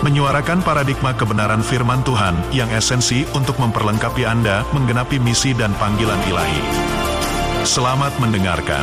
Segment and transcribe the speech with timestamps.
[0.00, 6.62] menyuarakan paradigma kebenaran firman Tuhan yang esensi untuk memperlengkapi Anda menggenapi misi dan panggilan ilahi.
[7.68, 8.80] Selamat mendengarkan.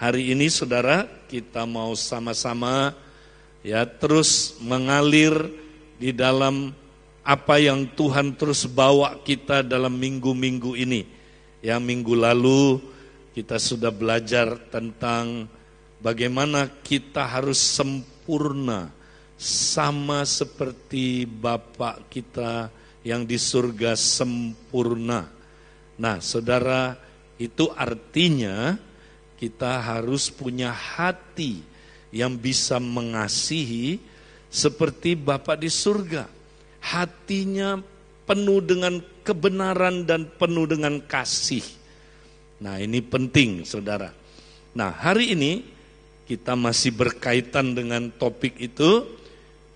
[0.00, 2.96] Hari ini saudara kita mau sama-sama
[3.60, 5.36] ya terus mengalir
[6.00, 6.72] di dalam
[7.20, 11.21] apa yang Tuhan terus bawa kita dalam minggu-minggu ini.
[11.62, 12.82] Ya minggu lalu
[13.38, 15.46] kita sudah belajar tentang
[16.02, 18.90] bagaimana kita harus sempurna
[19.38, 22.66] sama seperti Bapak kita
[23.06, 25.30] yang di surga sempurna.
[25.98, 26.98] Nah, saudara,
[27.38, 28.74] itu artinya
[29.38, 31.62] kita harus punya hati
[32.14, 34.02] yang bisa mengasihi
[34.50, 36.26] seperti Bapak di surga.
[36.82, 37.78] Hatinya
[38.32, 41.60] penuh dengan kebenaran dan penuh dengan kasih.
[42.64, 44.08] Nah, ini penting, Saudara.
[44.72, 45.60] Nah, hari ini
[46.24, 49.04] kita masih berkaitan dengan topik itu.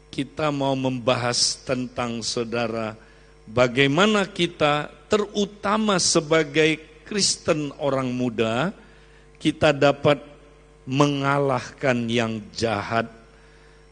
[0.09, 2.97] Kita mau membahas tentang Saudara
[3.45, 8.73] bagaimana kita terutama sebagai Kristen orang muda
[9.37, 10.25] kita dapat
[10.89, 13.13] mengalahkan yang jahat.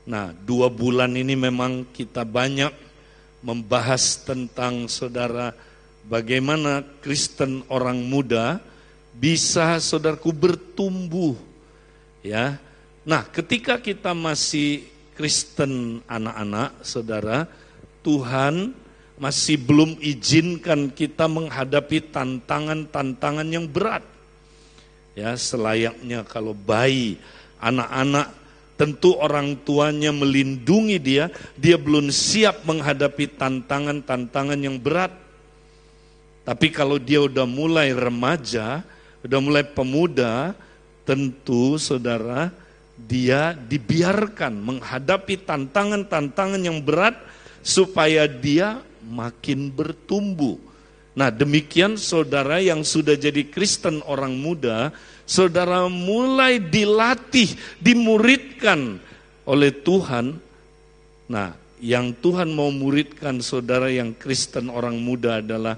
[0.08, 2.83] Nah, dua bulan ini memang kita banyak
[3.45, 5.53] membahas tentang saudara
[6.09, 8.56] bagaimana Kristen orang muda
[9.12, 11.37] bisa saudaraku bertumbuh
[12.25, 12.56] ya.
[13.05, 17.45] Nah, ketika kita masih Kristen anak-anak, saudara,
[18.00, 18.72] Tuhan
[19.21, 24.03] masih belum izinkan kita menghadapi tantangan-tantangan yang berat.
[25.15, 27.21] Ya, selayaknya kalau bayi,
[27.62, 28.34] anak-anak
[28.74, 35.14] tentu orang tuanya melindungi dia, dia belum siap menghadapi tantangan-tantangan yang berat.
[36.44, 38.84] Tapi kalau dia udah mulai remaja,
[39.24, 40.52] udah mulai pemuda,
[41.08, 42.52] tentu saudara,
[42.94, 47.16] dia dibiarkan menghadapi tantangan-tantangan yang berat
[47.64, 50.60] supaya dia makin bertumbuh.
[51.14, 54.91] Nah demikian saudara yang sudah jadi Kristen orang muda,
[55.24, 59.00] saudara mulai dilatih, dimuridkan
[59.44, 60.40] oleh Tuhan.
[61.28, 65.76] Nah yang Tuhan mau muridkan saudara yang Kristen orang muda adalah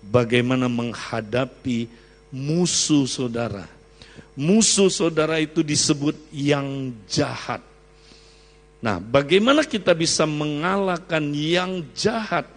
[0.00, 1.86] bagaimana menghadapi
[2.32, 3.68] musuh saudara.
[4.32, 7.60] Musuh saudara itu disebut yang jahat.
[8.82, 12.48] Nah, bagaimana kita bisa mengalahkan yang jahat?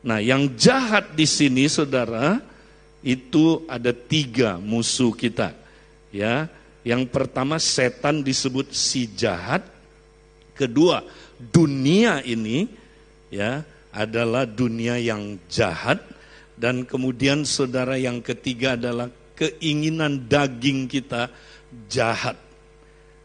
[0.00, 2.40] Nah, yang jahat di sini, saudara,
[3.00, 5.56] itu ada tiga musuh kita.
[6.10, 6.48] Ya,
[6.84, 9.64] yang pertama setan disebut si jahat.
[10.56, 11.04] Kedua,
[11.40, 12.68] dunia ini
[13.32, 16.00] ya adalah dunia yang jahat.
[16.60, 21.32] Dan kemudian saudara yang ketiga adalah keinginan daging kita
[21.88, 22.36] jahat.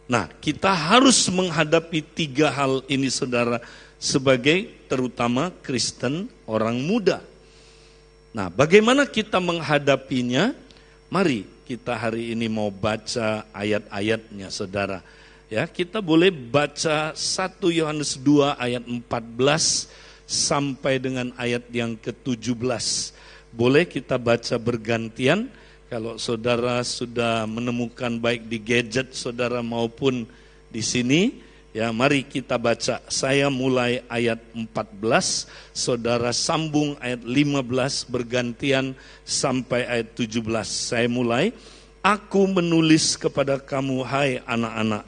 [0.08, 3.59] Nah, kita harus menghadapi tiga hal ini saudara
[4.00, 7.19] sebagai terutama Kristen orang muda.
[8.35, 10.51] Nah, bagaimana kita menghadapinya?
[11.07, 15.00] Mari kita hari ini mau baca ayat-ayatnya Saudara.
[15.47, 19.88] Ya, kita boleh baca 1 Yohanes 2 ayat 14
[20.28, 23.16] sampai dengan ayat yang ke-17.
[23.56, 25.47] Boleh kita baca bergantian
[25.88, 30.28] kalau saudara sudah menemukan baik di gadget saudara maupun
[30.67, 31.40] di sini
[31.75, 33.03] Ya, mari kita baca.
[33.12, 35.44] Saya mulai ayat 14,
[35.75, 38.96] saudara sambung ayat 15 bergantian
[39.28, 40.40] sampai ayat 17.
[40.64, 41.52] Saya mulai.
[42.00, 45.03] Aku menulis kepada kamu hai anak-anak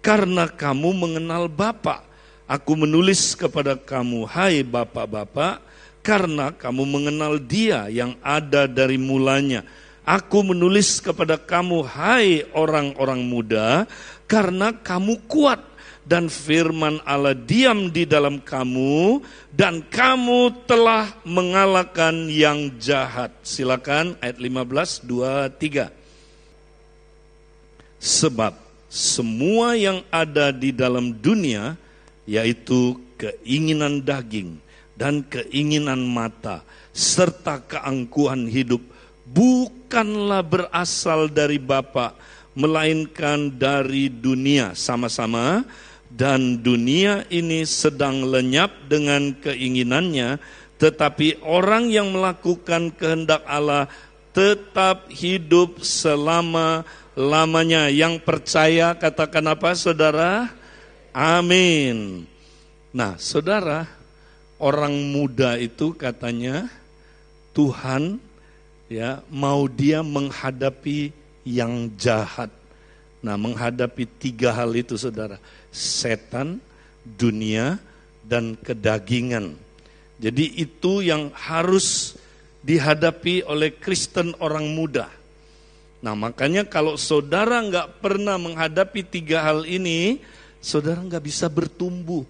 [0.00, 2.00] karena kamu mengenal Bapa.
[2.48, 5.60] Aku menulis kepada kamu hai bapak-bapak
[6.00, 9.68] karena kamu mengenal Dia yang ada dari mulanya.
[10.08, 13.84] Aku menulis kepada kamu hai orang-orang muda
[14.24, 15.75] karena kamu kuat
[16.06, 19.18] dan firman Allah diam di dalam kamu
[19.50, 23.34] dan kamu telah mengalahkan yang jahat.
[23.42, 25.90] Silakan ayat 15 2 3.
[27.98, 28.54] Sebab
[28.86, 31.74] semua yang ada di dalam dunia
[32.22, 34.62] yaitu keinginan daging
[34.94, 36.62] dan keinginan mata
[36.94, 38.80] serta keangkuhan hidup
[39.26, 42.14] bukanlah berasal dari Bapa
[42.56, 45.66] melainkan dari dunia sama-sama
[46.16, 50.40] dan dunia ini sedang lenyap dengan keinginannya
[50.80, 53.88] tetapi orang yang melakukan kehendak Allah
[54.36, 56.84] tetap hidup selama
[57.16, 60.52] lamanya yang percaya katakan apa saudara?
[61.16, 62.28] Amin.
[62.92, 63.88] Nah saudara
[64.60, 66.68] orang muda itu katanya
[67.56, 68.20] Tuhan
[68.92, 71.08] ya mau dia menghadapi
[71.48, 72.52] yang jahat
[73.24, 75.40] nah menghadapi tiga hal itu saudara
[75.72, 76.60] setan
[77.04, 77.80] dunia
[78.26, 79.56] dan kedagingan
[80.16, 82.16] jadi itu yang harus
[82.64, 85.12] dihadapi oleh Kristen orang muda.
[86.00, 90.18] Nah makanya kalau saudara nggak pernah menghadapi tiga hal ini,
[90.58, 92.26] saudara nggak bisa bertumbuh.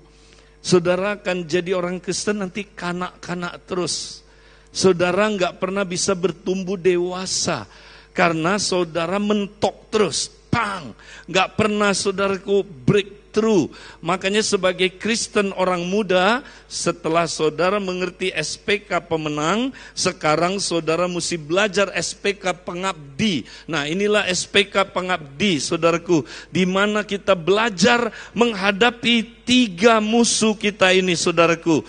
[0.61, 4.27] Saudara akan jadi orang Kristen nanti kanak-kanak terus.
[4.75, 7.65] Saudara nggak pernah bisa bertumbuh dewasa
[8.13, 10.97] karena saudara mentok terus, pang.
[11.29, 13.69] Nggak pernah saudaraku break true.
[14.01, 22.65] Makanya sebagai Kristen orang muda, setelah saudara mengerti SPK pemenang, sekarang saudara mesti belajar SPK
[22.65, 23.45] pengabdi.
[23.69, 26.25] Nah inilah SPK pengabdi, saudaraku.
[26.49, 31.85] Di mana kita belajar menghadapi tiga musuh kita ini, saudaraku.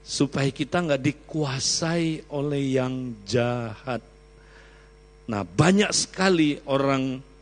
[0.00, 4.00] Supaya kita nggak dikuasai oleh yang jahat.
[5.28, 7.33] Nah banyak sekali orang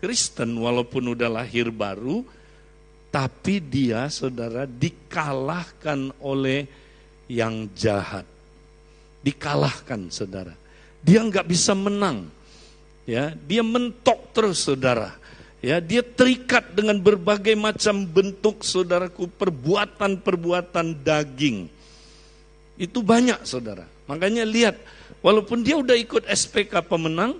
[0.00, 2.24] Kristen walaupun udah lahir baru,
[3.12, 6.64] tapi dia saudara dikalahkan oleh
[7.28, 8.24] yang jahat.
[9.20, 10.56] Dikalahkan saudara.
[11.04, 12.32] Dia nggak bisa menang.
[13.04, 15.20] Ya, dia mentok terus saudara.
[15.60, 21.68] Ya, dia terikat dengan berbagai macam bentuk saudaraku perbuatan-perbuatan daging.
[22.80, 23.84] Itu banyak saudara.
[24.08, 24.80] Makanya lihat,
[25.20, 27.36] walaupun dia udah ikut SPK pemenang,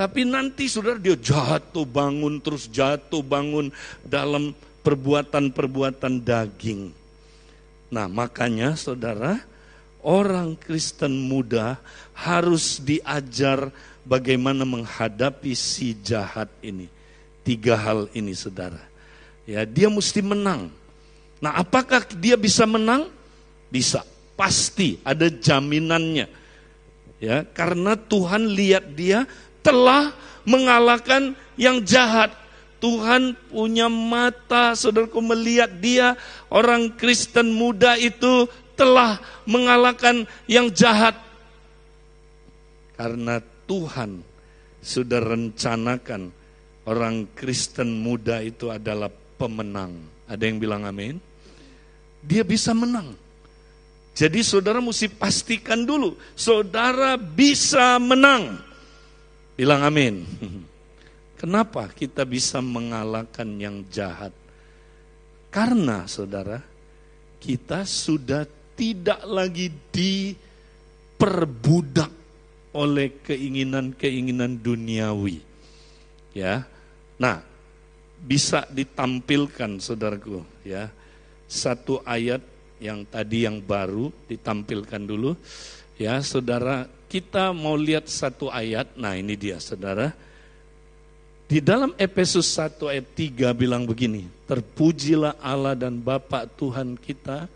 [0.00, 3.68] tapi nanti saudara dia jatuh bangun terus jatuh bangun
[4.00, 6.88] dalam perbuatan-perbuatan daging.
[7.92, 9.44] Nah, makanya saudara,
[10.00, 11.76] orang Kristen muda
[12.16, 13.68] harus diajar
[14.00, 16.88] bagaimana menghadapi si jahat ini.
[17.44, 18.80] Tiga hal ini, saudara.
[19.44, 20.72] Ya, dia mesti menang.
[21.44, 23.12] Nah, apakah dia bisa menang?
[23.68, 24.00] Bisa,
[24.32, 26.40] pasti ada jaminannya.
[27.20, 29.28] Ya, karena Tuhan lihat dia
[29.60, 30.12] telah
[30.44, 32.32] mengalahkan yang jahat
[32.80, 36.16] Tuhan punya mata, saudaraku melihat dia,
[36.48, 41.12] orang Kristen muda itu telah mengalahkan yang jahat.
[42.96, 44.24] Karena Tuhan
[44.80, 46.32] sudah rencanakan
[46.88, 50.00] orang Kristen muda itu adalah pemenang.
[50.24, 51.20] Ada yang bilang amin?
[52.24, 53.12] Dia bisa menang.
[54.16, 58.69] Jadi saudara mesti pastikan dulu, saudara bisa menang.
[59.60, 60.24] Bilang amin.
[61.40, 64.32] Kenapa kita bisa mengalahkan yang jahat?
[65.52, 66.64] Karena saudara,
[67.36, 72.08] kita sudah tidak lagi diperbudak
[72.72, 75.44] oleh keinginan-keinginan duniawi.
[76.32, 76.64] Ya.
[77.20, 77.44] Nah,
[78.16, 80.88] bisa ditampilkan saudaraku ya.
[81.44, 82.40] Satu ayat
[82.80, 85.36] yang tadi yang baru ditampilkan dulu.
[86.00, 88.94] Ya, saudara, kita mau lihat satu ayat.
[88.94, 90.14] Nah, ini dia saudara
[91.50, 97.50] di dalam Efesus 1 ayat 3 bilang begini, terpujilah Allah dan Bapa Tuhan kita,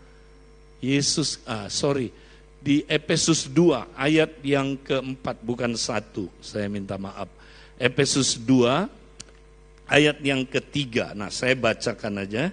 [0.83, 2.11] Yesus, ah sorry,
[2.59, 7.31] di Efesus 2 ayat yang keempat, bukan satu, saya minta maaf.
[7.79, 8.83] Efesus 2
[9.87, 12.51] ayat yang ketiga, nah saya bacakan aja,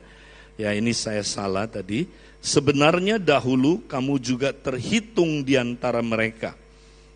[0.55, 2.07] ya ini saya salah tadi.
[2.39, 6.55] Sebenarnya dahulu kamu juga terhitung di antara mereka.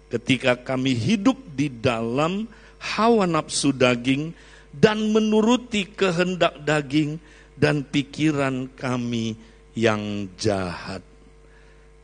[0.07, 2.47] Ketika kami hidup di dalam
[2.79, 4.31] hawa nafsu daging
[4.71, 7.19] dan menuruti kehendak daging
[7.57, 9.35] dan pikiran kami
[9.73, 11.01] yang jahat.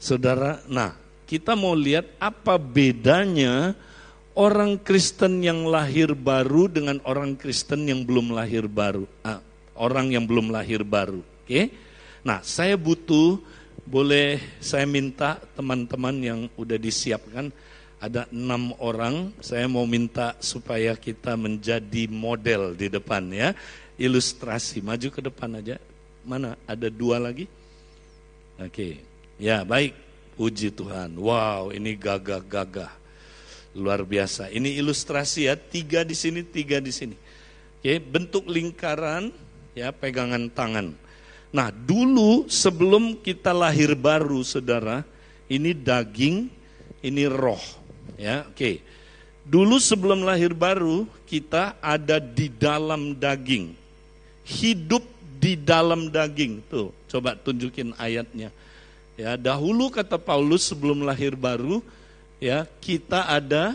[0.03, 3.77] Saudara, nah kita mau lihat apa bedanya
[4.35, 9.07] orang Kristen yang lahir baru dengan orang Kristen yang belum lahir baru.
[9.23, 9.41] Ah,
[9.77, 11.21] orang yang belum lahir baru.
[11.21, 11.47] Oke.
[11.47, 11.65] Okay?
[12.23, 13.41] Nah, saya butuh
[13.83, 17.51] boleh saya minta teman-teman yang udah disiapkan
[18.03, 23.55] ada enam orang, saya mau minta supaya kita menjadi model di depan ya.
[23.95, 25.79] Ilustrasi, maju ke depan aja.
[26.27, 27.47] Mana, ada dua lagi?
[28.59, 28.99] Oke,
[29.39, 29.95] ya baik,
[30.35, 31.15] puji Tuhan.
[31.15, 32.91] Wow, ini gagah-gagah.
[33.79, 34.51] Luar biasa.
[34.51, 37.15] Ini ilustrasi ya, tiga di sini, tiga di sini.
[37.79, 39.31] Oke, bentuk lingkaran,
[39.79, 40.91] ya pegangan tangan.
[41.55, 45.07] Nah, dulu sebelum kita lahir baru, saudara,
[45.47, 46.51] ini daging,
[47.03, 47.82] ini roh.
[48.17, 48.81] Ya, oke.
[49.43, 53.75] Dulu sebelum lahir baru, kita ada di dalam daging.
[54.47, 55.03] Hidup
[55.43, 56.63] di dalam daging.
[56.71, 58.55] Tuh, coba tunjukin ayatnya.
[59.19, 61.83] Ya, dahulu kata Paulus sebelum lahir baru,
[62.39, 63.75] ya, kita ada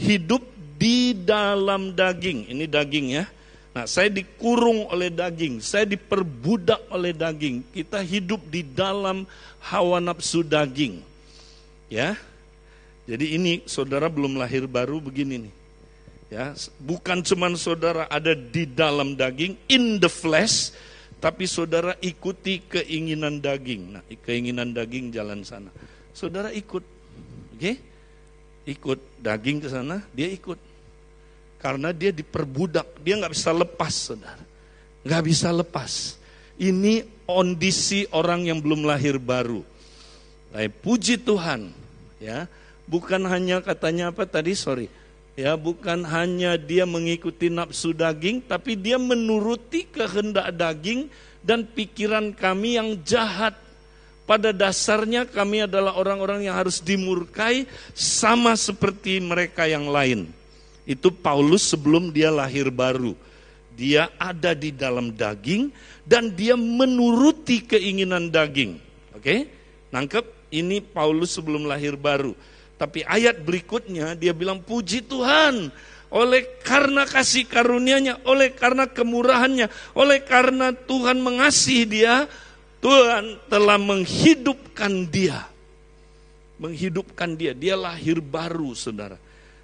[0.00, 0.40] hidup
[0.80, 2.48] di dalam daging.
[2.50, 3.24] Ini daging ya.
[3.72, 7.64] Nah, saya dikurung oleh daging, saya diperbudak oleh daging.
[7.72, 9.24] Kita hidup di dalam
[9.64, 11.00] hawa nafsu daging.
[11.88, 12.16] Ya.
[13.12, 15.54] Jadi ini saudara belum lahir baru begini nih.
[16.32, 20.72] Ya, bukan cuman saudara ada di dalam daging in the flesh,
[21.20, 24.00] tapi saudara ikuti keinginan daging.
[24.00, 25.68] Nah, keinginan daging jalan sana.
[26.16, 26.80] Saudara ikut.
[27.52, 27.60] Oke?
[27.60, 27.76] Okay?
[28.64, 30.56] Ikut daging ke sana, dia ikut.
[31.60, 34.44] Karena dia diperbudak, dia nggak bisa lepas, saudara.
[35.04, 36.16] Nggak bisa lepas.
[36.56, 39.60] Ini kondisi orang yang belum lahir baru.
[40.80, 41.76] Puji Tuhan,
[42.16, 42.48] ya.
[42.90, 44.90] Bukan hanya katanya apa tadi, sorry
[45.32, 51.08] Ya, bukan hanya dia mengikuti nafsu daging, tapi dia menuruti kehendak daging
[51.40, 53.56] dan pikiran kami yang jahat.
[54.28, 57.64] Pada dasarnya kami adalah orang-orang yang harus dimurkai
[57.96, 60.28] sama seperti mereka yang lain.
[60.84, 63.16] Itu Paulus sebelum dia lahir baru.
[63.72, 65.72] Dia ada di dalam daging
[66.04, 68.76] dan dia menuruti keinginan daging.
[69.16, 69.48] Oke?
[69.88, 70.44] Nangkep?
[70.52, 72.36] Ini Paulus sebelum lahir baru
[72.82, 75.70] tapi ayat berikutnya dia bilang puji Tuhan
[76.12, 82.28] oleh karena kasih karunia-Nya, oleh karena kemurahannya, oleh karena Tuhan mengasihi dia,
[82.84, 85.48] Tuhan telah menghidupkan dia.
[86.60, 89.16] Menghidupkan dia, dia lahir baru saudara.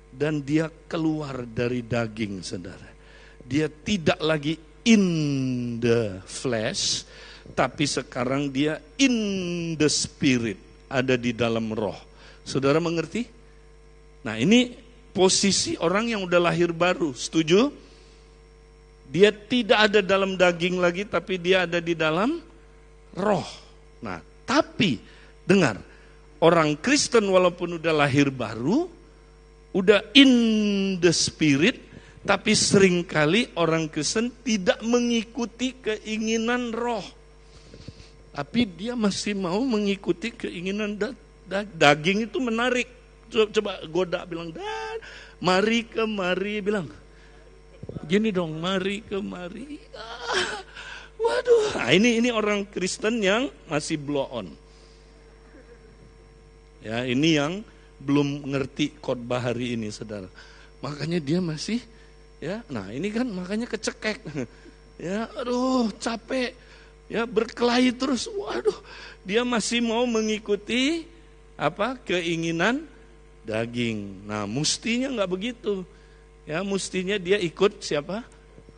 [0.08, 2.96] Dan dia keluar dari daging saudara.
[3.44, 4.56] Dia tidak lagi
[4.88, 5.04] in
[5.84, 7.04] the flesh,
[7.52, 10.56] tapi sekarang dia in the spirit,
[10.88, 12.07] ada di dalam roh.
[12.48, 13.28] Saudara mengerti?
[14.24, 14.72] Nah ini
[15.12, 17.68] posisi orang yang udah lahir baru, setuju?
[19.12, 22.40] Dia tidak ada dalam daging lagi, tapi dia ada di dalam
[23.12, 23.44] roh.
[24.00, 24.96] Nah, tapi
[25.44, 25.80] dengar,
[26.40, 28.88] orang Kristen walaupun udah lahir baru,
[29.76, 30.32] udah in
[31.00, 31.80] the spirit,
[32.24, 37.04] tapi sering kali orang Kristen tidak mengikuti keinginan roh.
[38.32, 41.27] Tapi dia masih mau mengikuti keinginan daging
[42.28, 42.88] itu menarik.
[43.28, 44.96] Coba, coba goda bilang, dan
[45.40, 46.88] mari kemari bilang.
[48.08, 49.80] Gini dong, mari kemari.
[49.92, 50.60] Ah,
[51.20, 54.48] waduh, nah, ini ini orang Kristen yang masih blow on.
[56.80, 57.60] Ya, ini yang
[58.00, 60.28] belum ngerti khotbah hari ini, saudara.
[60.80, 61.82] Makanya dia masih,
[62.38, 64.20] ya, nah ini kan makanya kecekek.
[64.98, 66.58] Ya, aduh, capek.
[67.06, 68.26] Ya, berkelahi terus.
[68.26, 68.74] Waduh,
[69.22, 71.06] dia masih mau mengikuti
[71.58, 72.86] apa keinginan
[73.42, 74.24] daging.
[74.30, 75.82] Nah, mustinya nggak begitu.
[76.46, 78.22] Ya, mustinya dia ikut siapa?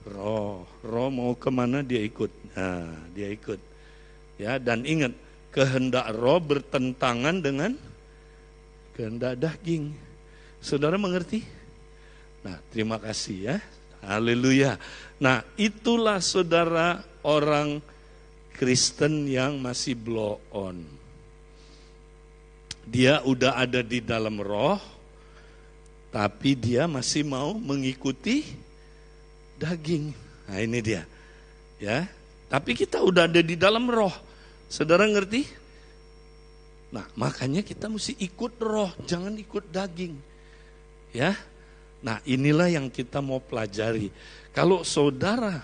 [0.09, 0.65] Roh.
[0.81, 2.33] Roh mau ke mana dia ikut.
[2.57, 3.61] Nah, dia ikut.
[4.41, 5.13] Ya, dan ingat
[5.53, 7.77] kehendak roh bertentangan dengan
[8.97, 9.93] kehendak daging.
[10.65, 11.45] Saudara mengerti?
[12.41, 13.57] Nah, terima kasih ya.
[14.01, 14.81] Haleluya.
[15.21, 17.85] Nah, itulah saudara orang
[18.57, 21.00] Kristen yang masih blow on.
[22.91, 24.83] Dia udah ada di dalam roh,
[26.11, 28.43] tapi dia masih mau mengikuti
[29.63, 30.11] daging.
[30.51, 31.07] Nah ini dia.
[31.79, 32.11] Ya,
[32.51, 34.13] tapi kita udah ada di dalam roh.
[34.67, 35.47] Saudara ngerti?
[36.91, 40.19] Nah, makanya kita mesti ikut roh, jangan ikut daging.
[41.15, 41.39] Ya.
[42.03, 44.11] Nah, inilah yang kita mau pelajari.
[44.51, 45.63] Kalau saudara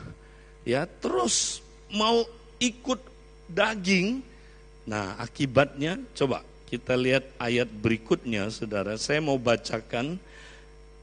[0.62, 1.58] ya terus
[1.90, 2.22] mau
[2.62, 3.02] ikut
[3.50, 4.22] daging,
[4.86, 8.98] nah akibatnya coba kita lihat ayat berikutnya, saudara.
[8.98, 10.18] Saya mau bacakan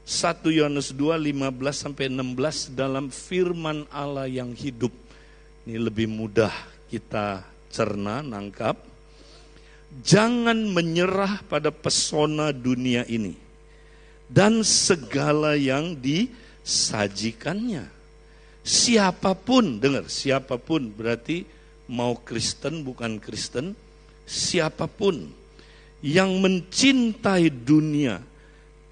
[0.04, 4.92] 1 Yohanes 2, 15 sampai 16 dalam firman Allah yang hidup.
[5.64, 6.52] Ini lebih mudah
[6.92, 7.40] kita
[7.72, 8.76] cerna, nangkap.
[10.04, 13.32] Jangan menyerah pada pesona dunia ini
[14.28, 17.88] dan segala yang disajikannya.
[18.64, 21.46] Siapa pun, dengar, siapa pun berarti
[21.88, 23.76] mau Kristen bukan Kristen,
[24.24, 25.43] siapa pun
[26.04, 28.20] yang mencintai dunia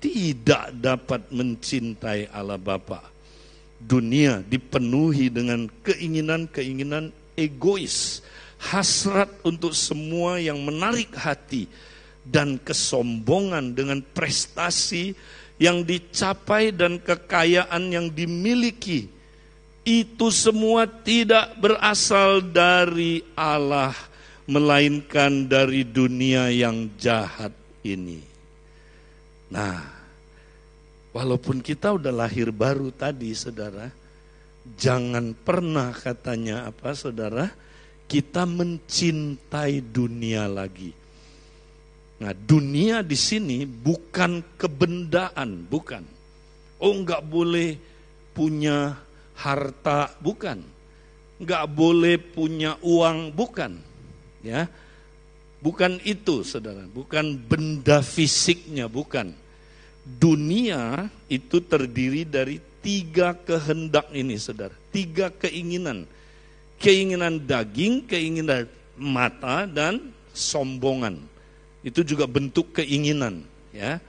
[0.01, 3.05] tidak dapat mencintai Allah Bapa.
[3.77, 8.25] Dunia dipenuhi dengan keinginan-keinginan egois,
[8.57, 11.69] hasrat untuk semua yang menarik hati
[12.25, 15.13] dan kesombongan dengan prestasi
[15.61, 19.13] yang dicapai dan kekayaan yang dimiliki.
[19.85, 23.93] Itu semua tidak berasal dari Allah
[24.49, 27.55] melainkan dari dunia yang jahat
[27.87, 28.21] ini.
[29.53, 30.03] Nah,
[31.13, 33.93] Walaupun kita udah lahir baru tadi, saudara,
[34.81, 37.53] jangan pernah katanya apa, saudara,
[38.09, 40.97] kita mencintai dunia lagi.
[42.17, 46.01] Nah, dunia di sini bukan kebendaan, bukan.
[46.81, 47.77] Oh, nggak boleh
[48.33, 48.97] punya
[49.37, 50.65] harta, bukan.
[51.45, 53.77] Nggak boleh punya uang, bukan.
[54.43, 54.67] Ya,
[55.63, 56.83] bukan itu, saudara.
[56.91, 59.31] Bukan benda fisiknya, bukan
[60.03, 64.75] dunia itu terdiri dari tiga kehendak ini, saudara.
[64.91, 66.05] Tiga keinginan.
[66.83, 68.67] Keinginan daging, keinginan
[68.99, 71.23] mata, dan sombongan.
[71.87, 74.03] Itu juga bentuk keinginan, ya.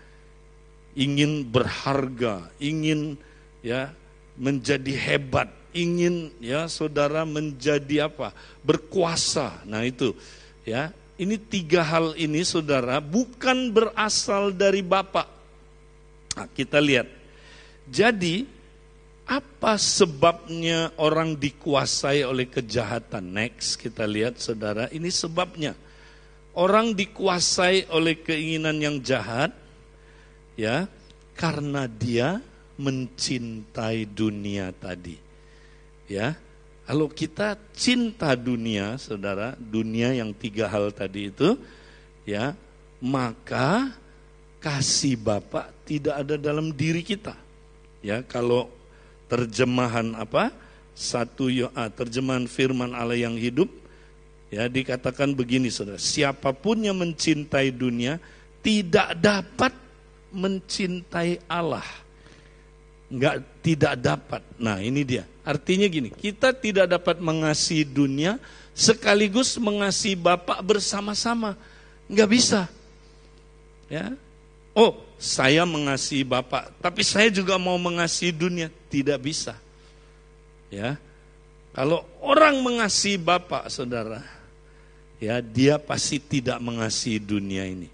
[0.94, 3.18] Ingin berharga, ingin
[3.66, 3.90] ya
[4.38, 8.32] menjadi hebat, ingin ya saudara menjadi apa?
[8.62, 9.62] Berkuasa.
[9.68, 10.16] Nah itu
[10.64, 10.94] ya.
[11.14, 15.34] Ini tiga hal ini saudara bukan berasal dari Bapak
[16.34, 17.06] Nah, kita lihat.
[17.86, 18.46] Jadi,
[19.30, 23.38] apa sebabnya orang dikuasai oleh kejahatan?
[23.38, 25.78] Next, kita lihat saudara, ini sebabnya.
[26.54, 29.54] Orang dikuasai oleh keinginan yang jahat,
[30.58, 30.86] ya,
[31.38, 32.42] karena dia
[32.78, 35.18] mencintai dunia tadi.
[36.14, 36.38] Ya,
[36.86, 41.58] kalau kita cinta dunia, saudara, dunia yang tiga hal tadi itu,
[42.22, 42.54] ya,
[43.02, 43.90] maka
[44.62, 47.34] kasih Bapak tidak ada dalam diri kita.
[48.06, 48.70] Ya, kalau
[49.26, 50.54] terjemahan apa?
[50.94, 53.66] Satu ah, terjemahan firman Allah yang hidup
[54.54, 58.22] ya dikatakan begini Saudara, siapa pun yang mencintai dunia
[58.62, 59.74] tidak dapat
[60.30, 62.03] mencintai Allah.
[63.14, 64.42] Enggak tidak dapat.
[64.58, 65.30] Nah, ini dia.
[65.46, 68.42] Artinya gini, kita tidak dapat mengasihi dunia
[68.74, 71.54] sekaligus mengasihi Bapak bersama-sama.
[72.10, 72.62] Enggak bisa.
[73.86, 74.18] Ya,
[74.74, 78.74] oh saya mengasihi Bapak, tapi saya juga mau mengasihi dunia.
[78.90, 79.54] Tidak bisa.
[80.74, 80.98] Ya.
[81.74, 84.26] Kalau orang mengasihi Bapak, Saudara,
[85.22, 87.90] ya dia pasti tidak mengasihi dunia ini.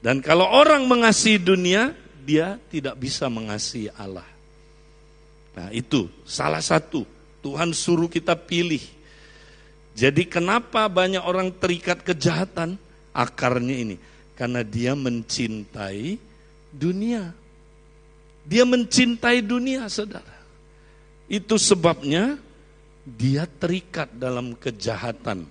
[0.00, 1.92] Dan kalau orang mengasihi dunia,
[2.30, 4.26] dia tidak bisa mengasihi Allah.
[5.58, 7.02] Nah, itu salah satu
[7.42, 8.78] Tuhan suruh kita pilih.
[9.98, 12.78] Jadi kenapa banyak orang terikat kejahatan?
[13.10, 13.96] Akarnya ini
[14.38, 16.22] karena dia mencintai
[16.70, 17.34] dunia.
[18.46, 20.38] Dia mencintai dunia, saudara.
[21.26, 22.38] Itu sebabnya
[23.02, 25.50] dia terikat dalam kejahatan.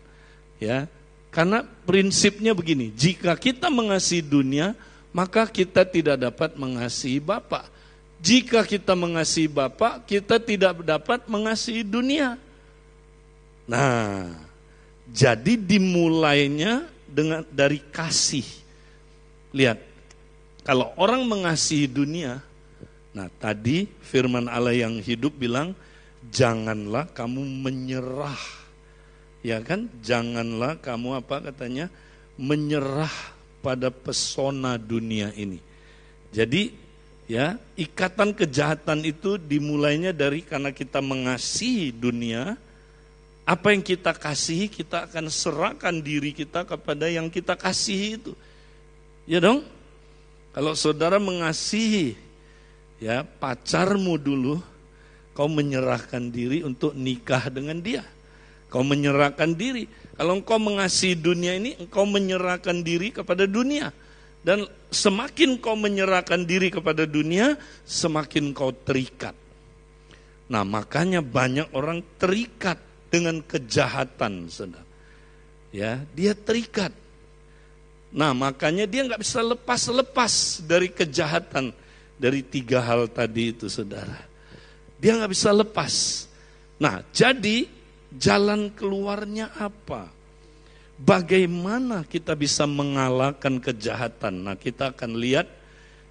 [0.63, 0.87] Ya,
[1.29, 7.65] karena prinsipnya begini, jika kita mengasihi dunia, maka kita tidak dapat mengasihi Bapa.
[8.19, 12.35] Jika kita mengasihi Bapa, kita tidak dapat mengasihi dunia.
[13.69, 14.33] Nah,
[15.09, 18.45] jadi dimulainya dengan dari kasih.
[19.55, 19.81] Lihat,
[20.61, 22.43] kalau orang mengasihi dunia,
[23.15, 25.73] nah tadi firman Allah yang hidup bilang,
[26.29, 28.41] janganlah kamu menyerah.
[29.39, 29.87] Ya kan?
[30.03, 31.87] Janganlah kamu apa katanya?
[32.35, 35.59] Menyerah pada pesona dunia ini.
[36.29, 36.73] Jadi
[37.29, 42.57] ya, ikatan kejahatan itu dimulainya dari karena kita mengasihi dunia,
[43.49, 48.33] apa yang kita kasihi kita akan serahkan diri kita kepada yang kita kasihi itu.
[49.25, 49.65] Ya dong?
[50.53, 52.13] Kalau saudara mengasihi
[53.01, 54.61] ya pacarmu dulu,
[55.33, 58.05] kau menyerahkan diri untuk nikah dengan dia.
[58.69, 59.89] Kau menyerahkan diri.
[60.19, 63.95] Kalau engkau mengasihi dunia ini, engkau menyerahkan diri kepada dunia.
[64.43, 67.55] Dan semakin kau menyerahkan diri kepada dunia,
[67.87, 69.31] semakin kau terikat.
[70.51, 72.75] Nah makanya banyak orang terikat
[73.07, 74.83] dengan kejahatan, saudara.
[75.71, 76.91] Ya, dia terikat.
[78.11, 81.71] Nah makanya dia nggak bisa lepas-lepas dari kejahatan
[82.19, 84.19] dari tiga hal tadi itu saudara.
[84.99, 86.27] Dia nggak bisa lepas.
[86.75, 87.78] Nah jadi
[88.17, 90.09] jalan keluarnya apa?
[90.99, 94.43] Bagaimana kita bisa mengalahkan kejahatan?
[94.49, 95.47] Nah kita akan lihat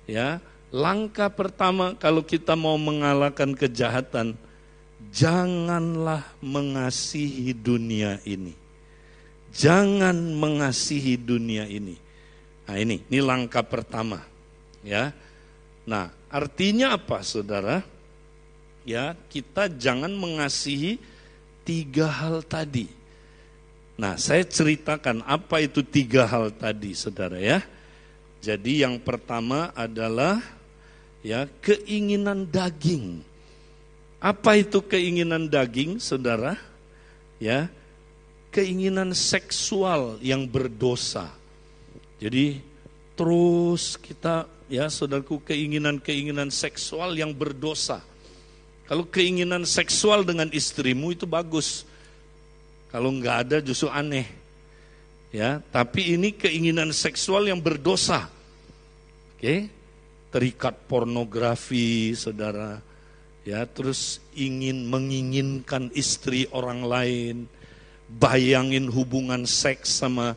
[0.09, 0.41] ya
[0.73, 4.37] langkah pertama kalau kita mau mengalahkan kejahatan,
[5.13, 8.57] janganlah mengasihi dunia ini.
[9.53, 11.97] Jangan mengasihi dunia ini.
[12.69, 14.21] Nah ini, ini langkah pertama.
[14.85, 15.17] Ya.
[15.89, 17.81] Nah, artinya apa saudara?
[18.85, 21.01] Ya, kita jangan mengasihi
[21.69, 22.89] tiga hal tadi.
[24.01, 27.61] Nah, saya ceritakan apa itu tiga hal tadi, saudara ya.
[28.41, 30.41] Jadi yang pertama adalah
[31.21, 33.21] ya keinginan daging.
[34.17, 36.57] Apa itu keinginan daging, saudara?
[37.37, 37.69] Ya,
[38.49, 41.29] keinginan seksual yang berdosa.
[42.19, 42.65] Jadi
[43.15, 48.03] terus kita ya saudaraku keinginan-keinginan seksual yang berdosa.
[48.89, 51.85] Kalau keinginan seksual dengan istrimu itu bagus.
[52.89, 54.25] Kalau nggak ada justru aneh.
[55.29, 58.33] Ya, tapi ini keinginan seksual yang berdosa.
[59.37, 59.69] Oke,
[60.33, 62.81] terikat pornografi, saudara.
[63.45, 67.37] Ya, terus ingin menginginkan istri orang lain,
[68.09, 70.33] bayangin hubungan seks sama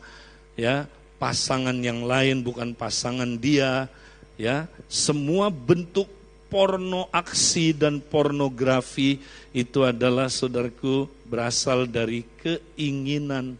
[0.60, 0.84] ya
[1.16, 3.88] pasangan yang lain bukan pasangan dia,
[4.36, 4.68] ya.
[4.92, 6.10] Semua bentuk
[6.52, 9.16] porno aksi dan pornografi
[9.56, 13.56] itu adalah saudaraku berasal dari keinginan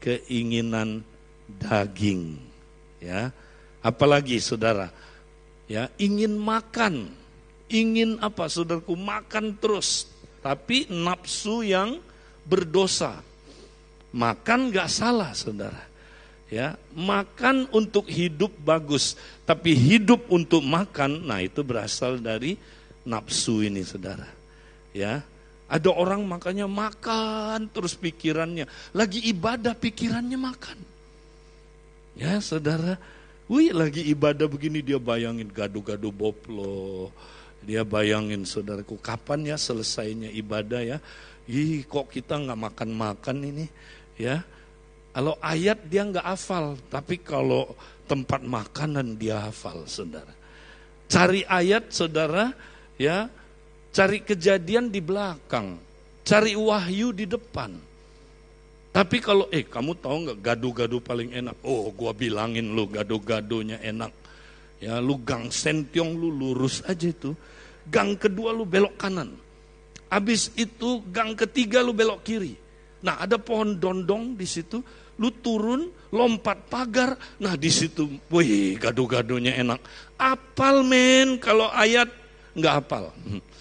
[0.00, 1.04] keinginan
[1.44, 2.40] daging
[3.04, 3.28] ya.
[3.84, 4.88] Apalagi saudara
[5.68, 7.12] ya ingin makan
[7.68, 10.08] ingin apa saudaraku makan terus
[10.40, 12.00] tapi nafsu yang
[12.48, 13.20] berdosa.
[14.12, 15.91] Makan gak salah saudara
[16.52, 19.16] ya makan untuk hidup bagus
[19.48, 22.60] tapi hidup untuk makan nah itu berasal dari
[23.08, 24.28] nafsu ini saudara.
[24.92, 25.24] Ya
[25.64, 30.78] ada orang makanya makan terus pikirannya lagi ibadah pikirannya makan.
[32.20, 33.00] Ya saudara
[33.48, 37.08] wih lagi ibadah begini dia bayangin gado-gado boplo
[37.64, 40.98] dia bayangin saudaraku kapan ya selesainya ibadah ya?
[41.48, 43.66] Ih kok kita nggak makan-makan ini?
[44.20, 44.44] Ya
[45.12, 47.76] kalau ayat dia nggak hafal, tapi kalau
[48.08, 50.32] tempat makanan dia hafal, saudara.
[51.04, 52.56] Cari ayat, saudara,
[52.96, 53.28] ya,
[53.92, 55.76] cari kejadian di belakang,
[56.24, 57.76] cari wahyu di depan.
[58.92, 61.60] Tapi kalau, eh kamu tahu nggak gado-gado paling enak?
[61.60, 64.12] Oh, gua bilangin lu gado-gadonya enak.
[64.80, 67.36] Ya, lu gang sentiong lu lurus aja itu.
[67.88, 69.36] Gang kedua lu belok kanan.
[70.08, 72.56] Habis itu gang ketiga lu belok kiri.
[73.00, 74.84] Nah, ada pohon dondong di situ
[75.22, 79.78] lu turun, lompat pagar, nah di situ, wih gado-gadonya enak.
[80.18, 82.10] Apal men, kalau ayat
[82.58, 83.14] nggak apal.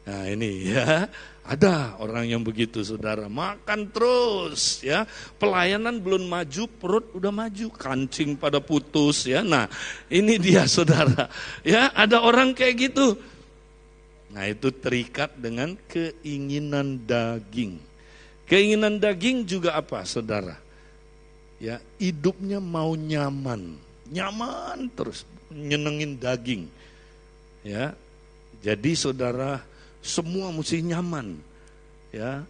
[0.00, 1.06] Nah ini ya,
[1.46, 5.06] ada orang yang begitu saudara, makan terus ya,
[5.38, 9.46] pelayanan belum maju, perut udah maju, kancing pada putus ya.
[9.46, 9.70] Nah
[10.10, 11.30] ini dia saudara,
[11.62, 13.14] ya ada orang kayak gitu.
[14.34, 17.78] Nah itu terikat dengan keinginan daging.
[18.50, 20.58] Keinginan daging juga apa saudara?
[21.60, 23.76] Ya hidupnya mau nyaman,
[24.08, 26.64] nyaman terus, nyenengin daging.
[27.60, 27.92] Ya.
[28.64, 29.60] Jadi saudara,
[30.00, 31.36] semua mesti nyaman.
[32.10, 32.42] Ya.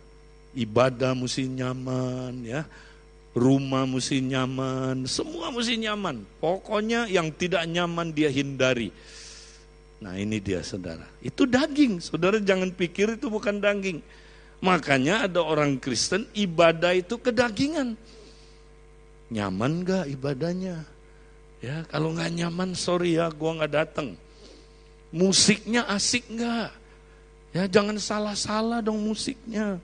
[0.55, 2.63] Ibadah mesti nyaman, ya.
[3.31, 6.27] Rumah mesti nyaman, semua mesti nyaman.
[6.43, 8.91] Pokoknya yang tidak nyaman dia hindari.
[10.03, 11.07] Nah ini dia saudara.
[11.23, 12.03] Itu daging.
[12.03, 14.03] Saudara jangan pikir itu bukan daging.
[14.59, 17.95] Makanya ada orang Kristen ibadah itu kedagingan
[19.31, 20.85] nyaman gak ibadahnya?
[21.61, 24.17] Ya, kalau nggak nyaman, sorry ya, gua nggak datang.
[25.13, 26.71] Musiknya asik nggak?
[27.53, 29.77] Ya, jangan salah-salah dong musiknya.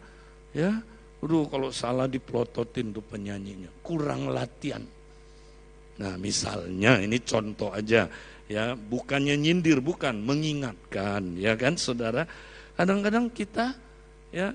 [0.56, 0.80] Ya,
[1.24, 4.84] Aduh, kalau salah diplototin tuh penyanyinya, kurang latihan.
[5.96, 8.06] Nah, misalnya ini contoh aja,
[8.46, 12.28] ya, bukannya nyindir, bukan mengingatkan, ya kan, saudara.
[12.76, 13.72] Kadang-kadang kita,
[14.28, 14.52] ya,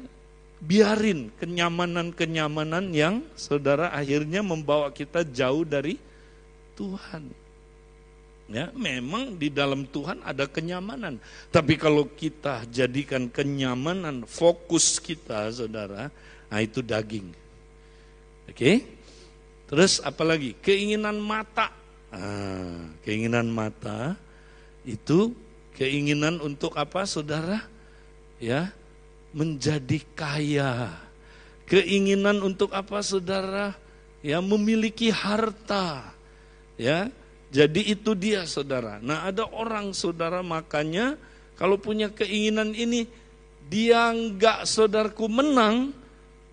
[0.61, 5.97] biarin kenyamanan-kenyamanan yang saudara akhirnya membawa kita jauh dari
[6.77, 7.41] Tuhan.
[8.51, 11.23] Ya, memang di dalam Tuhan ada kenyamanan.
[11.49, 16.11] Tapi kalau kita jadikan kenyamanan fokus kita, saudara,
[16.51, 17.31] nah itu daging.
[18.51, 18.83] Oke?
[19.71, 20.59] Terus apalagi?
[20.59, 21.71] Keinginan mata.
[22.11, 24.19] Ah, keinginan mata
[24.83, 25.31] itu
[25.79, 27.63] keinginan untuk apa, saudara?
[28.35, 28.75] Ya,
[29.31, 30.91] menjadi kaya.
[31.67, 33.75] Keinginan untuk apa saudara?
[34.21, 36.11] Ya memiliki harta.
[36.75, 37.09] Ya,
[37.51, 38.99] jadi itu dia saudara.
[39.03, 41.19] Nah ada orang saudara makanya
[41.59, 43.05] kalau punya keinginan ini
[43.71, 45.93] dia enggak saudaraku menang,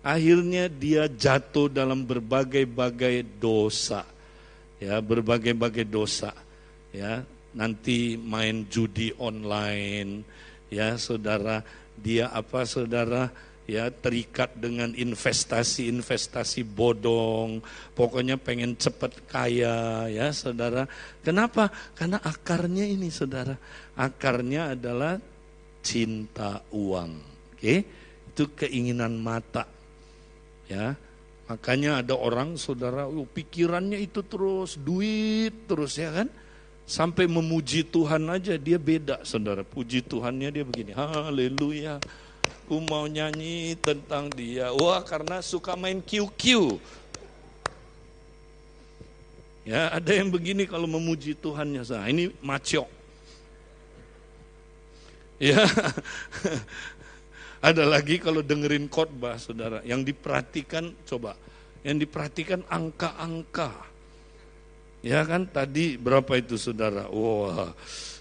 [0.05, 4.07] akhirnya dia jatuh dalam berbagai-bagai dosa.
[4.79, 6.31] Ya, berbagai-bagai dosa.
[6.95, 10.23] Ya, nanti main judi online,
[10.71, 11.65] ya saudara
[11.99, 13.29] dia apa saudara
[13.69, 17.61] ya terikat dengan investasi-investasi bodong,
[17.93, 20.89] pokoknya pengen cepat kaya ya saudara.
[21.21, 21.69] Kenapa?
[21.93, 23.53] Karena akarnya ini saudara,
[23.93, 25.21] akarnya adalah
[25.85, 27.11] cinta uang.
[27.53, 27.85] Oke,
[28.33, 29.69] itu keinginan mata.
[30.65, 30.97] Ya,
[31.45, 36.29] makanya ada orang saudara, oh, pikirannya itu terus duit terus ya kan
[36.89, 39.61] Sampai memuji Tuhan aja dia beda saudara.
[39.61, 40.89] Puji Tuhannya dia begini.
[40.97, 42.01] Haleluya.
[42.65, 44.73] Aku mau nyanyi tentang dia.
[44.73, 46.41] Wah karena suka main QQ.
[49.69, 51.85] Ya, ada yang begini kalau memuji Tuhannya.
[51.85, 52.89] Nah, ini maco.
[55.37, 55.61] Ya.
[57.69, 61.37] ada lagi kalau dengerin khotbah, Saudara, yang diperhatikan coba,
[61.85, 63.88] yang diperhatikan angka-angka.
[64.99, 67.07] Ya kan tadi berapa itu Saudara?
[67.07, 67.71] Wah.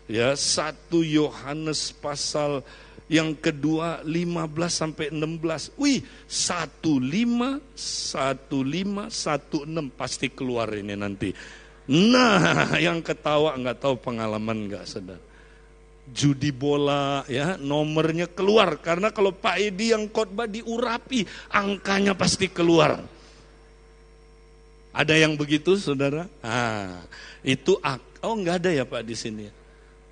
[0.09, 2.65] Ya, satu Yohanes pasal
[3.13, 5.77] yang kedua 15 sampai 16.
[5.77, 8.49] Wih, 15 15
[9.13, 11.29] 16 pasti keluar ini nanti.
[11.89, 15.21] Nah, yang ketawa nggak tahu pengalaman nggak saudara.
[16.09, 22.97] Judi bola ya nomornya keluar karena kalau Pak Edi yang khotbah diurapi angkanya pasti keluar.
[24.99, 26.27] Ada yang begitu saudara?
[26.43, 27.07] Ah,
[27.47, 27.79] itu
[28.19, 29.47] oh nggak ada ya Pak di sini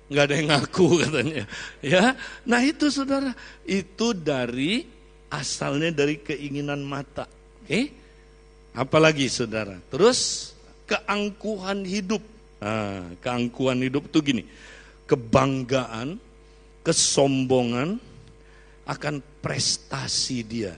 [0.07, 1.43] nggak ada yang ngaku katanya.
[1.83, 2.15] Ya,
[2.47, 3.35] nah itu saudara,
[3.67, 4.87] itu dari
[5.27, 7.27] asalnya dari keinginan mata.
[7.63, 7.85] Oke, okay?
[8.71, 9.75] apalagi saudara.
[9.91, 10.51] Terus
[10.87, 12.23] keangkuhan hidup.
[12.57, 14.43] Nah, keangkuhan hidup itu gini,
[15.05, 16.17] kebanggaan,
[16.81, 18.01] kesombongan
[18.87, 20.73] akan prestasi dia,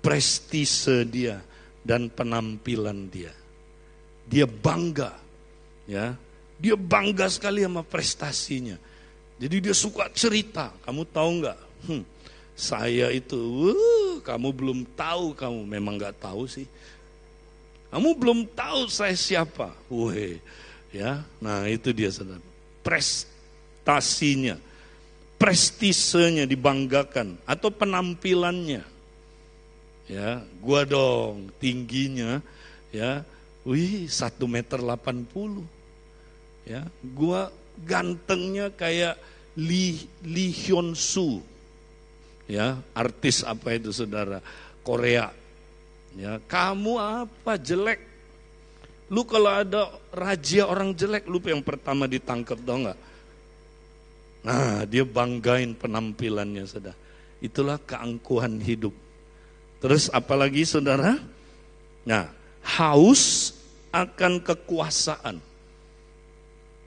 [0.00, 1.42] prestise dia,
[1.82, 3.34] dan penampilan dia.
[4.30, 5.18] Dia bangga,
[5.90, 6.14] ya,
[6.54, 8.78] dia bangga sekali sama prestasinya.
[9.42, 10.70] Jadi dia suka cerita.
[10.86, 11.58] Kamu tahu nggak?
[11.90, 12.06] Hmm,
[12.54, 13.40] saya itu,
[13.74, 16.68] uh, kamu belum tahu, kamu memang nggak tahu sih.
[17.90, 19.74] Kamu belum tahu saya siapa.
[19.90, 20.38] Wih,
[20.94, 21.26] ya.
[21.42, 22.38] Nah itu dia saudara.
[22.86, 24.54] Prestasinya,
[25.42, 28.86] prestisenya dibanggakan atau penampilannya.
[30.06, 32.38] Ya, gua dong tingginya,
[32.94, 33.26] ya.
[33.68, 35.64] Wih, satu meter delapan puluh
[36.68, 37.48] Ya, gua
[37.82, 39.16] gantengnya kayak
[39.56, 41.40] Lee, Lee Hyun Soo.
[42.46, 44.38] Ya, artis apa itu Saudara?
[44.84, 45.32] Korea.
[46.14, 48.02] Ya, kamu apa jelek?
[49.10, 52.98] Lu kalau ada raja orang jelek, lu yang pertama ditangkap tau nggak?
[54.46, 56.96] Nah, dia banggain penampilannya, saudara.
[57.42, 58.94] Itulah keangkuhan hidup.
[59.82, 61.18] Terus apalagi saudara?
[62.06, 62.30] Nah,
[62.64, 63.54] haus
[63.90, 65.42] akan kekuasaan.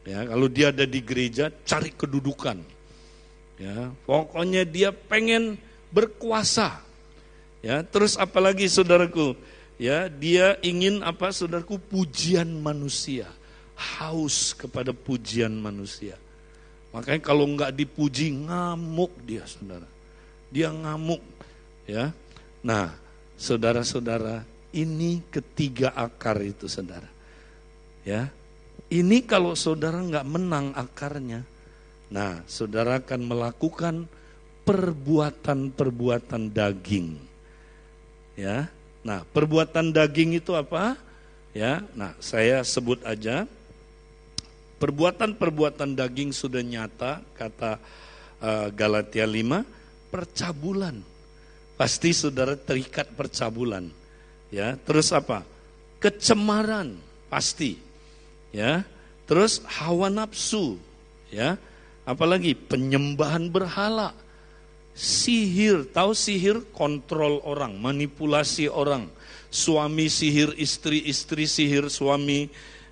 [0.03, 2.59] Ya, kalau dia ada di gereja, cari kedudukan.
[3.55, 5.55] Ya, pokoknya dia pengen
[5.93, 6.83] berkuasa.
[7.63, 9.39] Ya, terus apalagi saudaraku?
[9.79, 11.79] Ya, dia ingin apa saudaraku?
[11.79, 13.31] Pujian manusia.
[13.73, 16.19] Haus kepada pujian manusia.
[16.93, 19.87] Makanya kalau nggak dipuji ngamuk dia saudara.
[20.53, 21.23] Dia ngamuk.
[21.89, 22.11] Ya,
[22.61, 22.93] nah
[23.39, 27.07] saudara-saudara ini ketiga akar itu saudara.
[28.03, 28.33] Ya,
[28.91, 31.47] ini kalau saudara nggak menang akarnya,
[32.11, 33.95] nah saudara akan melakukan
[34.67, 37.15] perbuatan-perbuatan daging.
[38.35, 38.67] Ya,
[39.05, 40.97] nah perbuatan daging itu apa?
[41.53, 43.45] Ya, nah saya sebut aja.
[44.81, 47.79] Perbuatan-perbuatan daging sudah nyata, kata
[48.43, 49.63] uh, Galatia 5,
[50.11, 50.99] percabulan.
[51.79, 54.02] Pasti saudara terikat percabulan.
[54.53, 55.41] Ya, terus apa?
[55.97, 56.93] Kecemaran,
[57.25, 57.81] pasti
[58.53, 58.85] ya.
[59.25, 60.77] Terus hawa nafsu,
[61.33, 61.57] ya.
[62.05, 64.13] Apalagi penyembahan berhala.
[64.93, 69.09] Sihir, tahu sihir kontrol orang, manipulasi orang.
[69.49, 72.45] Suami sihir istri, istri sihir suami,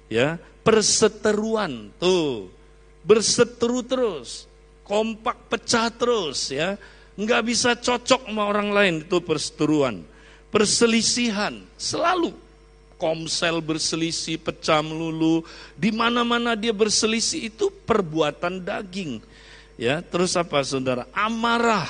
[0.09, 0.41] ya.
[0.65, 2.49] Perseteruan, tuh.
[3.05, 4.49] Berseteru terus.
[4.81, 6.73] Kompak pecah terus, ya.
[7.13, 10.01] Nggak bisa cocok sama orang lain, itu perseteruan.
[10.51, 12.35] Perselisihan, selalu
[13.01, 15.41] komsel berselisih, pecah melulu,
[15.73, 19.17] di mana-mana dia berselisih itu perbuatan daging.
[19.81, 21.09] Ya, terus apa Saudara?
[21.09, 21.89] Amarah.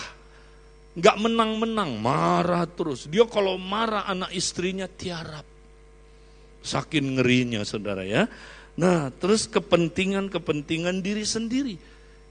[0.96, 3.12] Enggak menang-menang, marah terus.
[3.12, 5.44] Dia kalau marah anak istrinya tiarap.
[6.64, 8.32] Saking ngerinya Saudara ya.
[8.80, 11.76] Nah, terus kepentingan-kepentingan diri sendiri.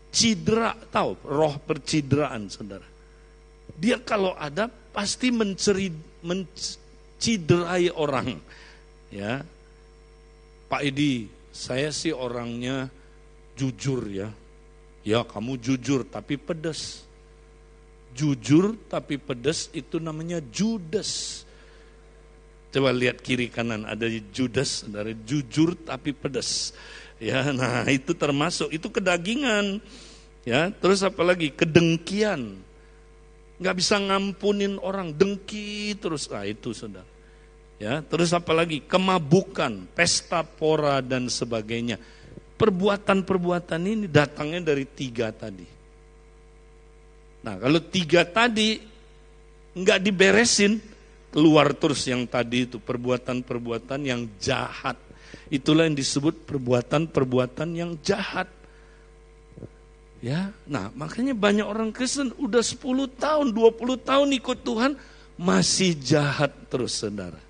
[0.08, 2.89] Cidra, tahu roh percidraan Saudara.
[3.78, 5.92] Dia kalau ada pasti menceri,
[6.24, 8.40] menciderai orang
[9.10, 9.42] Ya,
[10.70, 12.86] Pak Edi, saya sih orangnya
[13.58, 14.30] jujur ya.
[15.02, 17.02] Ya kamu jujur tapi pedas.
[18.14, 21.42] Jujur tapi pedas itu namanya judes.
[22.70, 26.70] Coba lihat kiri kanan ada judes dari jujur tapi pedas.
[27.18, 29.82] Ya, nah itu termasuk itu kedagingan.
[30.46, 32.62] Ya, terus apalagi kedengkian.
[33.60, 36.26] Nggak bisa ngampunin orang, dengki terus.
[36.32, 37.06] Ah itu saudara.
[37.80, 38.84] Ya, terus apa lagi?
[38.84, 41.96] Kemabukan, pesta pora dan sebagainya.
[42.60, 45.64] Perbuatan-perbuatan ini datangnya dari tiga tadi.
[47.40, 48.80] Nah, kalau tiga tadi
[49.72, 50.76] nggak diberesin,
[51.32, 55.00] keluar terus yang tadi itu perbuatan-perbuatan yang jahat,
[55.50, 58.46] Itulah yang disebut perbuatan-perbuatan yang jahat.
[60.20, 62.76] Ya, nah makanya banyak orang Kristen udah 10
[63.16, 64.92] tahun, 20 tahun ikut Tuhan
[65.40, 67.40] masih jahat terus saudara.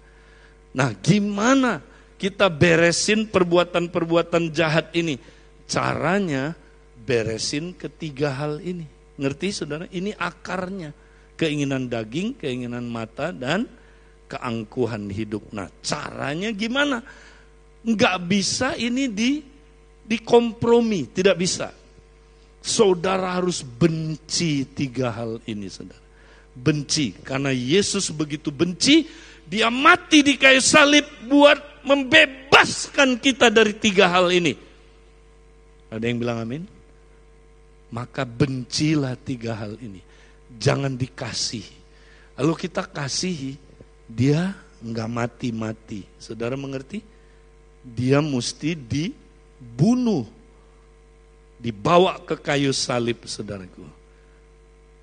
[0.71, 1.83] Nah gimana
[2.15, 5.19] kita beresin perbuatan-perbuatan jahat ini?
[5.67, 6.55] Caranya
[7.03, 8.87] beresin ketiga hal ini.
[9.19, 9.91] Ngerti saudara?
[9.91, 10.95] Ini akarnya.
[11.35, 13.67] Keinginan daging, keinginan mata, dan
[14.31, 15.43] keangkuhan hidup.
[15.51, 17.03] Nah caranya gimana?
[17.83, 19.43] Nggak bisa ini di
[20.07, 21.80] dikompromi, tidak bisa.
[22.61, 26.01] Saudara harus benci tiga hal ini, saudara.
[26.53, 29.09] Benci, karena Yesus begitu benci,
[29.49, 34.53] dia mati di kayu salib buat membebaskan kita dari tiga hal ini.
[35.89, 36.63] Ada yang bilang amin?
[37.91, 39.99] Maka bencilah tiga hal ini.
[40.55, 41.77] Jangan dikasihi.
[42.39, 43.59] Lalu kita kasihi,
[44.07, 46.07] dia nggak mati-mati.
[46.21, 47.03] Saudara mengerti?
[47.81, 50.29] Dia mesti dibunuh
[51.61, 53.85] dibawa ke kayu salib saudaraku.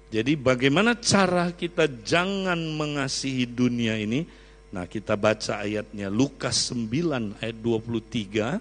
[0.09, 4.25] Jadi bagaimana cara kita jangan mengasihi dunia ini?
[4.73, 8.57] Nah kita baca ayatnya Lukas 9 ayat 23.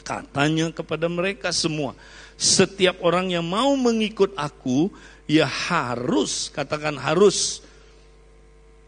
[0.00, 1.92] Katanya kepada mereka semua,
[2.34, 4.88] setiap orang yang mau mengikut aku,
[5.28, 7.62] ya harus, katakan harus,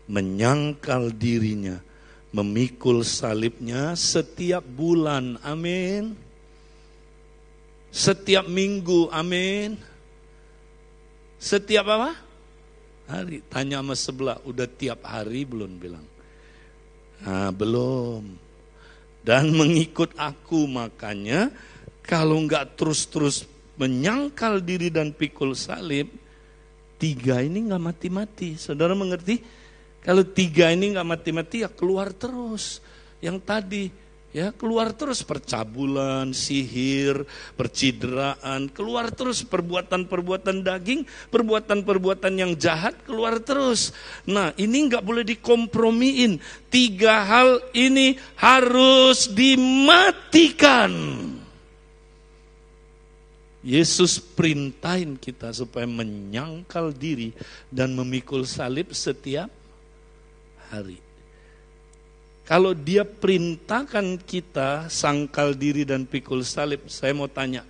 [0.09, 1.79] menyangkal dirinya,
[2.33, 5.37] memikul salibnya setiap bulan.
[5.44, 6.32] Amin.
[7.93, 9.77] Setiap minggu, amin.
[11.37, 12.17] Setiap apa?
[13.13, 13.45] Hari.
[13.53, 16.07] Tanya sama sebelah, udah tiap hari belum bilang?
[17.21, 18.25] Nah, belum.
[19.21, 21.53] Dan mengikut aku makanya
[22.01, 23.45] kalau nggak terus-terus
[23.77, 26.11] menyangkal diri dan pikul salib,
[26.97, 28.57] tiga ini nggak mati-mati.
[28.57, 29.39] Saudara mengerti?
[30.03, 32.83] Kalau tiga ini nggak mati-mati ya keluar terus.
[33.23, 33.85] Yang tadi
[34.33, 43.92] Ya, keluar terus percabulan, sihir, percideraan, keluar terus perbuatan-perbuatan daging, perbuatan-perbuatan yang jahat keluar terus.
[44.25, 46.40] Nah, ini nggak boleh dikompromiin.
[46.73, 50.92] Tiga hal ini harus dimatikan.
[53.61, 57.37] Yesus perintahin kita supaya menyangkal diri
[57.68, 59.53] dan memikul salib setiap
[60.73, 61.02] hari.
[62.53, 67.65] Kalau dia perintahkan kita sangkal diri dan pikul salib, saya mau tanya,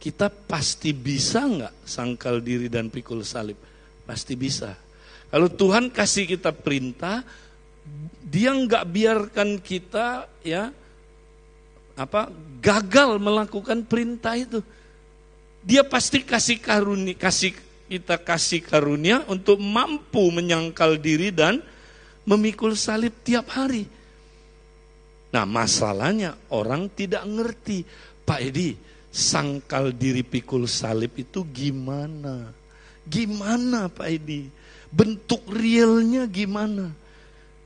[0.00, 3.60] kita pasti bisa nggak sangkal diri dan pikul salib?
[4.08, 4.72] Pasti bisa.
[5.28, 7.20] Kalau Tuhan kasih kita perintah,
[8.24, 10.72] dia nggak biarkan kita ya
[12.00, 12.32] apa
[12.64, 14.64] gagal melakukan perintah itu.
[15.60, 17.52] Dia pasti kasih karunia, kasih
[17.92, 21.60] kita kasih karunia untuk mampu menyangkal diri dan
[22.26, 23.86] memikul salib tiap hari.
[25.32, 27.86] Nah masalahnya orang tidak ngerti.
[28.26, 28.74] Pak Edi,
[29.14, 32.50] sangkal diri pikul salib itu gimana?
[33.06, 34.50] Gimana Pak Edi?
[34.90, 36.90] Bentuk realnya gimana?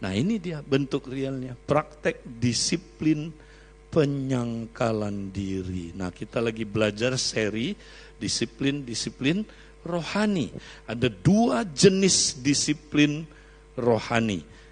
[0.00, 1.56] Nah ini dia bentuk realnya.
[1.56, 3.32] Praktek disiplin
[3.90, 5.92] penyangkalan diri.
[5.96, 7.72] Nah kita lagi belajar seri
[8.20, 9.44] disiplin-disiplin
[9.84, 10.52] rohani.
[10.84, 13.39] Ada dua jenis disiplin rohani.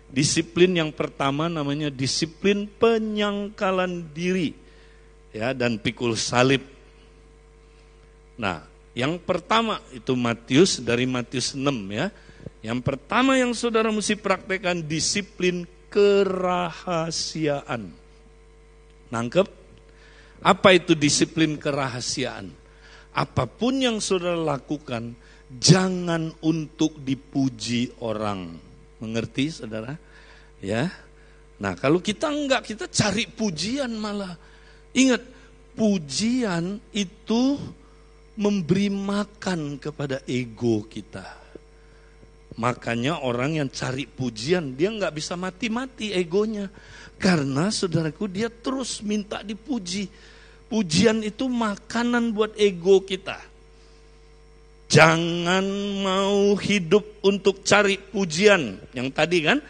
[0.08, 4.56] Disiplin yang pertama namanya disiplin penyangkalan diri
[5.32, 6.64] ya dan pikul salib.
[8.40, 8.64] Nah,
[8.96, 11.60] yang pertama itu Matius dari Matius 6
[11.92, 12.08] ya.
[12.64, 17.92] Yang pertama yang saudara mesti praktekkan disiplin kerahasiaan.
[19.08, 19.48] Nangkep?
[20.38, 22.50] Apa itu disiplin kerahasiaan?
[23.14, 25.18] Apa pun yang saudara lakukan,
[25.58, 28.67] jangan untuk dipuji orang.
[28.98, 29.94] Mengerti saudara?
[30.58, 30.90] Ya.
[31.58, 34.38] Nah kalau kita enggak, kita cari pujian malah.
[34.94, 35.22] Ingat,
[35.74, 37.58] pujian itu
[38.38, 41.26] memberi makan kepada ego kita.
[42.58, 46.66] Makanya orang yang cari pujian, dia nggak bisa mati-mati egonya.
[47.14, 50.10] Karena saudaraku dia terus minta dipuji.
[50.66, 53.38] Pujian itu makanan buat ego kita.
[54.88, 55.64] Jangan
[56.00, 58.80] mau hidup untuk cari pujian.
[58.96, 59.60] Yang tadi kan,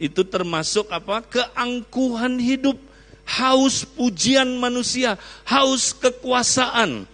[0.00, 1.20] itu termasuk apa?
[1.20, 2.80] Keangkuhan hidup,
[3.28, 7.04] haus pujian manusia, haus kekuasaan.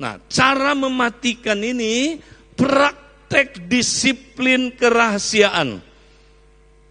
[0.00, 2.18] Nah, cara mematikan ini
[2.56, 5.84] praktek disiplin kerahasiaan.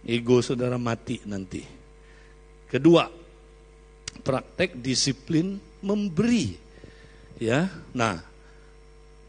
[0.06, 1.66] Ego saudara mati nanti.
[2.70, 3.10] Kedua,
[4.22, 6.54] praktek disiplin memberi.
[7.42, 8.33] Ya, nah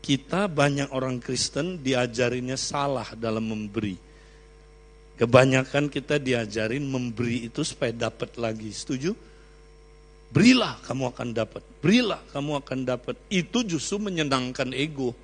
[0.06, 3.98] kita banyak orang Kristen diajarinya salah dalam memberi.
[5.18, 8.70] Kebanyakan kita diajarin memberi itu supaya dapat lagi.
[8.70, 9.18] Setuju?
[10.30, 11.66] Berilah kamu akan dapat.
[11.82, 13.18] Berilah kamu akan dapat.
[13.34, 15.18] Itu justru menyenangkan ego.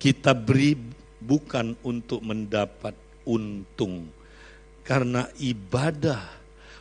[0.00, 0.72] Kita beri
[1.20, 2.96] bukan untuk mendapat
[3.28, 4.08] untung.
[4.88, 6.24] Karena ibadah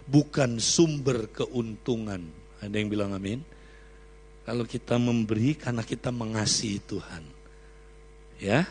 [0.07, 2.23] bukan sumber keuntungan.
[2.63, 3.56] Ada yang bilang amin?
[4.47, 7.23] Kalau kita memberi karena kita mengasihi Tuhan.
[8.39, 8.63] Ya,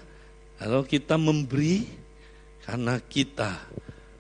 [0.56, 1.84] kalau kita memberi
[2.64, 3.60] karena kita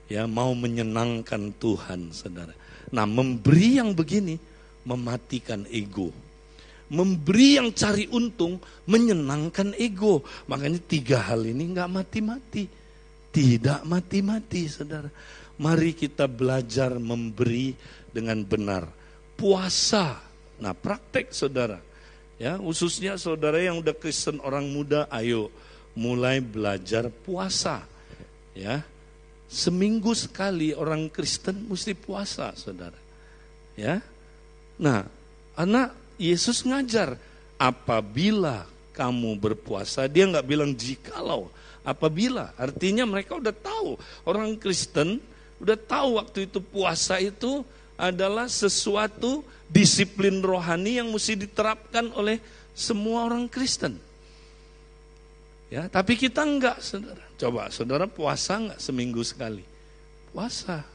[0.04, 2.52] ya mau menyenangkan Tuhan, Saudara.
[2.92, 4.36] Nah, memberi yang begini
[4.84, 6.12] mematikan ego.
[6.92, 10.22] Memberi yang cari untung menyenangkan ego.
[10.52, 12.68] Makanya tiga hal ini nggak mati-mati.
[13.32, 15.08] Tidak mati-mati, saudara.
[15.56, 17.72] Mari kita belajar memberi
[18.12, 18.86] dengan benar.
[19.34, 20.25] Puasa.
[20.56, 21.80] Nah, praktek saudara.
[22.36, 25.48] Ya, khususnya saudara yang udah Kristen orang muda, ayo
[25.96, 27.80] mulai belajar puasa.
[28.52, 28.84] Ya.
[29.48, 32.98] Seminggu sekali orang Kristen mesti puasa, Saudara.
[33.78, 34.02] Ya.
[34.76, 35.08] Nah,
[35.56, 37.16] anak Yesus ngajar
[37.56, 41.48] apabila kamu berpuasa, dia nggak bilang jikalau,
[41.86, 42.52] apabila.
[42.58, 43.96] Artinya mereka udah tahu,
[44.28, 45.22] orang Kristen
[45.56, 47.64] udah tahu waktu itu puasa itu
[47.96, 52.38] adalah sesuatu disiplin rohani yang mesti diterapkan oleh
[52.76, 53.98] semua orang Kristen.
[55.66, 57.24] Ya, tapi kita enggak, saudara.
[57.34, 59.66] Coba, saudara puasa enggak seminggu sekali?
[60.30, 60.86] Puasa.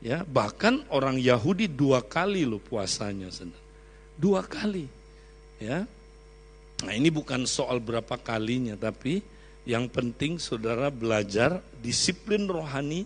[0.00, 3.60] Ya, bahkan orang Yahudi dua kali loh puasanya, saudara.
[4.16, 4.88] Dua kali.
[5.60, 5.84] Ya.
[6.86, 9.20] Nah, ini bukan soal berapa kalinya, tapi
[9.68, 13.04] yang penting saudara belajar disiplin rohani.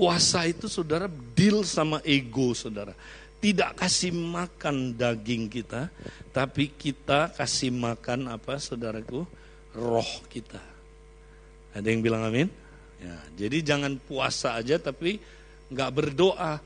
[0.00, 2.96] Puasa itu saudara deal sama ego saudara.
[3.36, 5.92] Tidak kasih makan daging kita,
[6.32, 9.28] tapi kita kasih makan apa saudaraku?
[9.74, 10.58] roh kita.
[11.70, 12.50] Ada yang bilang amin?
[13.00, 15.22] Ya, jadi jangan puasa aja tapi
[15.70, 16.58] nggak berdoa.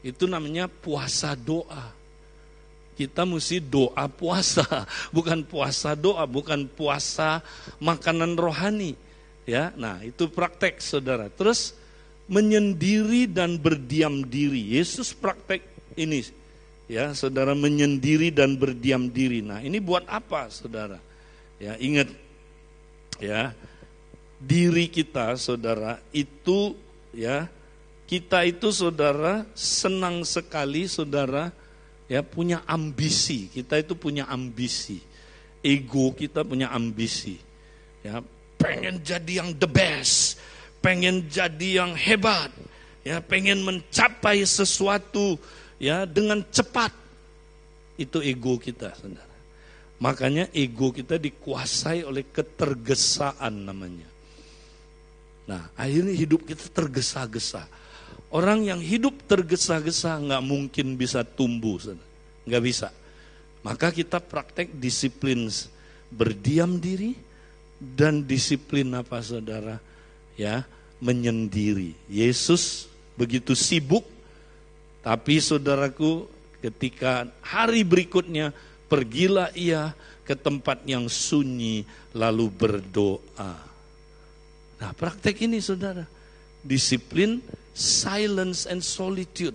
[0.00, 1.92] Itu namanya puasa doa.
[2.96, 4.64] Kita mesti doa puasa,
[5.16, 7.40] bukan puasa doa, bukan puasa
[7.80, 8.92] makanan rohani.
[9.48, 11.32] Ya, nah itu praktek saudara.
[11.32, 11.79] Terus
[12.30, 14.78] menyendiri dan berdiam diri.
[14.78, 15.66] Yesus praktek
[15.98, 16.22] ini,
[16.86, 19.42] ya saudara menyendiri dan berdiam diri.
[19.42, 21.02] Nah ini buat apa saudara?
[21.58, 22.08] Ya ingat
[23.20, 23.52] ya
[24.40, 26.72] diri kita saudara itu
[27.12, 27.52] ya
[28.08, 31.52] kita itu saudara senang sekali saudara
[32.08, 35.04] ya punya ambisi kita itu punya ambisi
[35.60, 37.36] ego kita punya ambisi
[38.00, 38.24] ya
[38.56, 40.39] pengen jadi yang the best
[40.80, 42.52] pengen jadi yang hebat
[43.04, 45.36] ya pengen mencapai sesuatu
[45.80, 46.92] ya dengan cepat
[48.00, 49.30] itu ego kita saudara
[50.00, 54.08] Makanya ego kita dikuasai oleh ketergesaan namanya.
[55.44, 57.68] Nah akhirnya hidup kita tergesa-gesa.
[58.32, 61.76] Orang yang hidup tergesa-gesa nggak mungkin bisa tumbuh,
[62.48, 62.88] nggak bisa.
[63.60, 65.52] Maka kita praktek disiplin
[66.08, 67.12] berdiam diri
[67.76, 69.76] dan disiplin apa saudara?
[70.38, 70.66] Ya,
[71.02, 71.96] menyendiri.
[72.06, 74.04] Yesus begitu sibuk,
[75.00, 76.28] tapi saudaraku
[76.60, 78.52] ketika hari berikutnya
[78.90, 79.94] Pergilah ia
[80.26, 83.54] ke tempat yang sunyi lalu berdoa.
[84.82, 86.02] Nah praktek ini saudara,
[86.66, 87.38] disiplin
[87.70, 89.54] silence and solitude.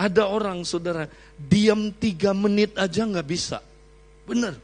[0.00, 1.04] Ada orang saudara,
[1.36, 3.60] diam tiga menit aja nggak bisa.
[4.24, 4.56] Benar.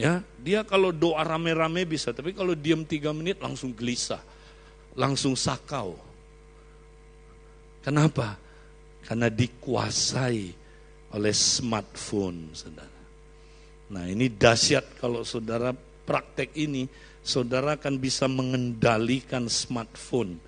[0.00, 4.24] Ya, dia kalau doa rame-rame bisa, tapi kalau diam tiga menit langsung gelisah,
[4.96, 5.92] langsung sakau.
[7.84, 8.40] Kenapa?
[9.04, 10.56] Karena dikuasai
[11.12, 13.00] oleh smartphone, saudara.
[13.92, 15.76] Nah ini dahsyat kalau saudara
[16.08, 16.88] praktek ini,
[17.20, 20.40] saudara akan bisa mengendalikan smartphone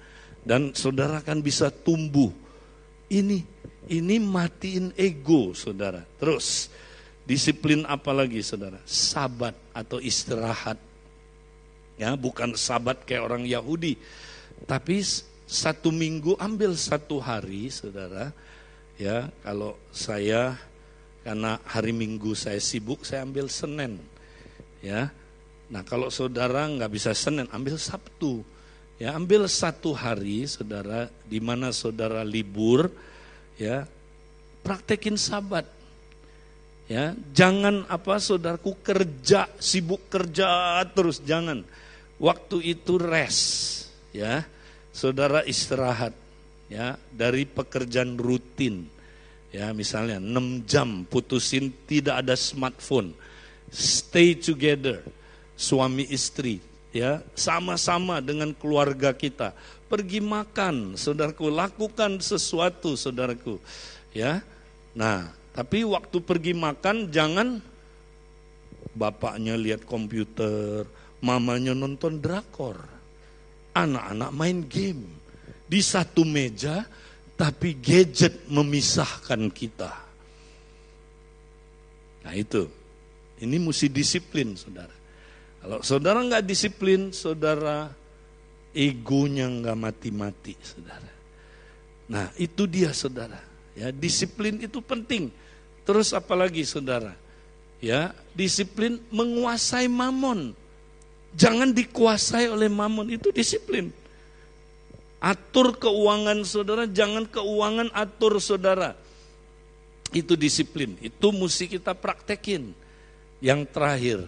[0.48, 2.32] dan saudara akan bisa tumbuh.
[3.12, 3.44] Ini,
[3.92, 6.00] ini matiin ego, saudara.
[6.16, 6.72] Terus
[7.28, 8.80] disiplin apa lagi, saudara?
[8.84, 10.78] Sabat atau istirahat.
[12.00, 13.94] Ya, bukan sabat kayak orang Yahudi,
[14.64, 15.04] tapi
[15.46, 18.32] satu minggu ambil satu hari, saudara.
[19.00, 20.54] Ya kalau saya
[21.22, 23.98] karena hari Minggu saya sibuk saya ambil Senin.
[24.82, 25.10] Ya
[25.72, 28.46] nah kalau saudara nggak bisa Senin ambil Sabtu.
[29.00, 32.92] Ya ambil satu hari saudara di mana saudara libur
[33.58, 33.90] ya
[34.62, 35.66] praktekin sabat
[36.92, 41.64] ya jangan apa saudaraku kerja sibuk kerja terus jangan
[42.20, 44.44] waktu itu rest ya
[44.92, 46.12] saudara istirahat
[46.72, 48.88] ya dari pekerjaan rutin.
[49.52, 53.12] Ya, misalnya 6 jam putusin tidak ada smartphone.
[53.68, 55.04] Stay together.
[55.52, 59.56] Suami istri ya sama-sama dengan keluarga kita
[59.88, 63.56] pergi makan saudaraku lakukan sesuatu saudaraku
[64.12, 64.44] ya
[64.92, 67.60] nah tapi waktu pergi makan jangan
[68.96, 70.88] bapaknya lihat komputer
[71.20, 72.80] mamanya nonton drakor.
[73.72, 75.04] Anak-anak main game.
[75.68, 76.84] Di satu meja
[77.36, 79.92] tapi gadget memisahkan kita.
[82.24, 82.68] Nah itu.
[83.42, 84.94] Ini mesti disiplin saudara.
[85.58, 87.90] Kalau saudara nggak disiplin, saudara
[88.70, 91.10] egonya nggak mati-mati, saudara.
[92.06, 93.51] Nah itu dia saudara.
[93.72, 95.32] Ya disiplin itu penting.
[95.82, 97.16] Terus apalagi saudara?
[97.82, 100.54] Ya disiplin menguasai mamon.
[101.32, 103.88] Jangan dikuasai oleh mamon itu disiplin.
[105.22, 108.98] Atur keuangan saudara, jangan keuangan atur saudara.
[110.12, 112.74] Itu disiplin, itu mesti kita praktekin.
[113.40, 114.18] Yang terakhir,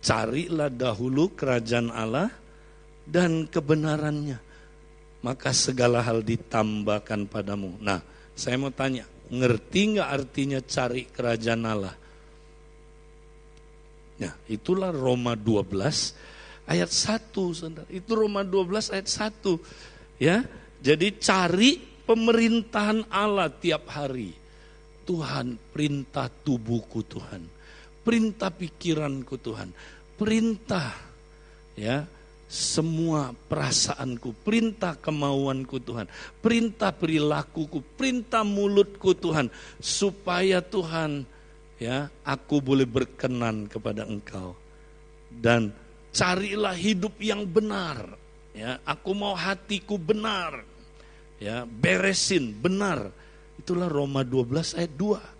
[0.00, 2.32] carilah dahulu kerajaan Allah
[3.04, 4.40] dan kebenarannya.
[5.20, 7.76] Maka segala hal ditambahkan padamu.
[7.82, 8.00] Nah,
[8.34, 11.94] saya mau tanya, ngerti nggak artinya cari kerajaan Allah?
[14.14, 17.88] Nah, itulah Roma 12 ayat 1, saudara.
[17.90, 20.22] Itu Roma 12 ayat 1.
[20.22, 20.46] Ya,
[20.78, 24.34] jadi cari pemerintahan Allah tiap hari.
[25.04, 27.42] Tuhan, perintah tubuhku Tuhan.
[28.04, 29.68] Perintah pikiranku Tuhan
[30.14, 30.94] perintah
[31.74, 32.06] ya
[32.54, 36.06] semua perasaanku, perintah kemauanku Tuhan,
[36.38, 39.50] perintah perilakuku, perintah mulutku Tuhan,
[39.82, 41.26] supaya Tuhan
[41.82, 44.54] ya aku boleh berkenan kepada Engkau.
[45.34, 45.74] Dan
[46.14, 48.14] carilah hidup yang benar
[48.54, 48.78] ya.
[48.86, 50.62] Aku mau hatiku benar
[51.42, 51.66] ya.
[51.66, 53.10] Beresin benar.
[53.58, 55.33] Itulah Roma 12 ayat 2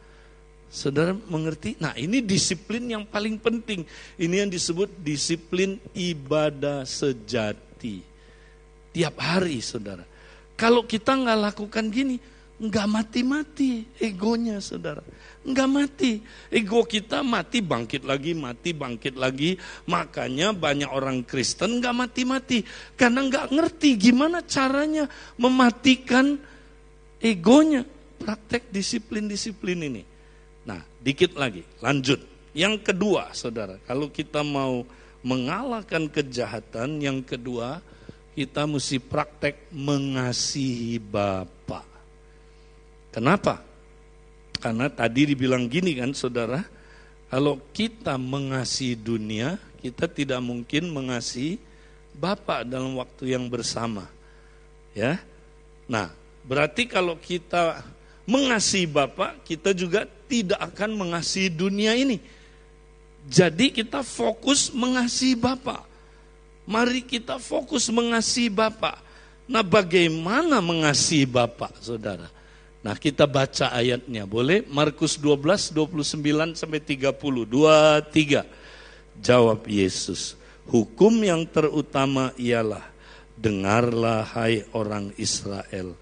[0.71, 1.79] Saudara mengerti?
[1.79, 3.87] Nah ini disiplin yang paling penting.
[4.19, 8.03] Ini yang disebut disiplin ibadah sejati.
[8.95, 10.03] Tiap hari saudara.
[10.55, 12.19] Kalau kita nggak lakukan gini,
[12.55, 15.03] nggak mati-mati egonya saudara.
[15.45, 16.12] Nggak mati.
[16.49, 19.59] Ego kita mati bangkit lagi, mati bangkit lagi.
[19.91, 22.65] Makanya banyak orang Kristen nggak mati-mati.
[22.95, 26.39] Karena nggak ngerti gimana caranya mematikan
[27.21, 27.85] egonya.
[28.15, 30.14] Praktek disiplin-disiplin ini.
[31.05, 32.16] Dikit lagi, lanjut.
[32.57, 34.88] Yang kedua, saudara, kalau kita mau
[35.20, 37.84] mengalahkan kejahatan, yang kedua,
[38.32, 41.84] kita mesti praktek mengasihi Bapa.
[43.12, 43.61] Kenapa?
[44.64, 46.64] Karena tadi dibilang gini kan, saudara,
[47.28, 51.61] kalau kita mengasihi dunia, kita tidak mungkin mengasihi
[52.16, 54.09] Bapa dalam waktu yang bersama.
[54.96, 55.20] Ya.
[55.84, 56.14] Nah,
[56.46, 57.82] berarti kalau kita
[58.25, 62.20] mengasihi Bapa, kita juga tidak akan mengasihi dunia ini.
[63.25, 65.85] Jadi kita fokus mengasihi Bapa.
[66.64, 69.01] Mari kita fokus mengasihi Bapa.
[69.45, 72.29] Nah, bagaimana mengasihi Bapa, Saudara?
[72.85, 74.29] Nah, kita baca ayatnya.
[74.29, 74.64] Boleh?
[74.68, 77.45] Markus 12 29 sampai 30.
[77.49, 78.45] 2 3.
[79.25, 80.37] Jawab Yesus,
[80.68, 82.85] "Hukum yang terutama ialah
[83.41, 85.97] dengarlah hai orang Israel."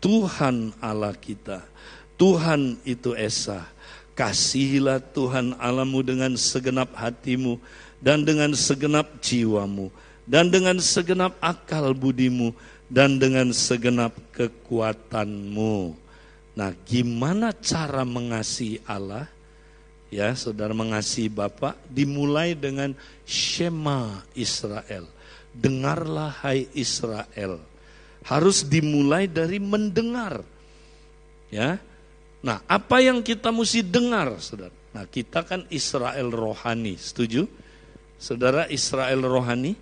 [0.00, 1.64] Tuhan Allah kita.
[2.16, 3.68] Tuhan itu Esa.
[4.16, 7.60] Kasihilah Tuhan Alamu dengan segenap hatimu
[8.00, 9.92] dan dengan segenap jiwamu
[10.26, 12.56] dan dengan segenap akal budimu
[12.90, 15.94] dan dengan segenap kekuatanmu.
[16.56, 19.30] Nah, gimana cara mengasihi Allah?
[20.08, 22.94] Ya, saudara mengasihi Bapak dimulai dengan
[23.26, 25.04] Shema Israel.
[25.50, 27.60] Dengarlah hai Israel
[28.26, 30.42] harus dimulai dari mendengar.
[31.48, 31.78] Ya.
[32.42, 34.74] Nah, apa yang kita mesti dengar, Saudara?
[34.90, 37.46] Nah, kita kan Israel rohani, setuju?
[38.18, 39.78] Saudara Israel rohani,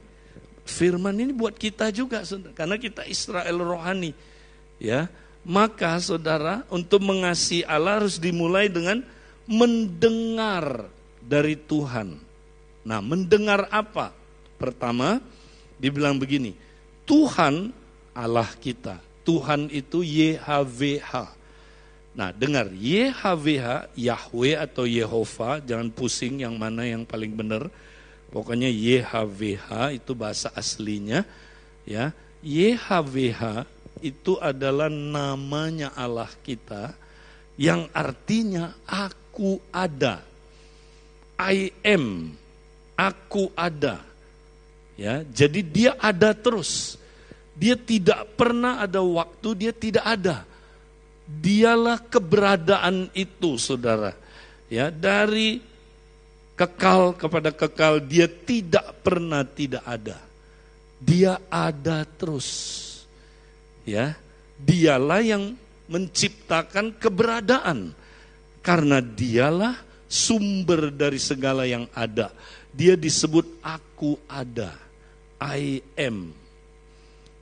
[0.68, 4.12] firman ini buat kita juga, Saudara, karena kita Israel rohani.
[4.76, 5.08] Ya.
[5.44, 9.04] Maka Saudara, untuk mengasihi Allah harus dimulai dengan
[9.44, 10.88] mendengar
[11.20, 12.16] dari Tuhan.
[12.84, 14.12] Nah, mendengar apa?
[14.56, 15.20] Pertama,
[15.76, 16.56] dibilang begini,
[17.04, 17.83] Tuhan
[18.14, 19.02] Allah kita.
[19.26, 21.12] Tuhan itu YHWH.
[22.14, 27.66] Nah dengar, YHWH, Yahweh atau Yehova, jangan pusing yang mana yang paling benar.
[28.30, 31.26] Pokoknya YHWH itu bahasa aslinya.
[31.84, 33.66] ya YHWH
[34.04, 36.92] itu adalah namanya Allah kita
[37.56, 40.22] yang artinya aku ada.
[41.34, 42.34] I am,
[42.94, 44.02] aku ada.
[44.94, 47.00] Ya, jadi dia ada terus.
[47.54, 50.42] Dia tidak pernah ada waktu, dia tidak ada.
[51.24, 54.12] Dialah keberadaan itu, saudara.
[54.66, 55.62] Ya, dari
[56.58, 60.18] kekal kepada kekal, dia tidak pernah tidak ada.
[60.98, 62.48] Dia ada terus.
[63.86, 64.18] Ya,
[64.58, 65.54] dialah yang
[65.86, 67.94] menciptakan keberadaan.
[68.64, 69.76] Karena dialah
[70.08, 72.32] sumber dari segala yang ada.
[72.74, 74.74] Dia disebut aku ada.
[75.38, 76.43] I am.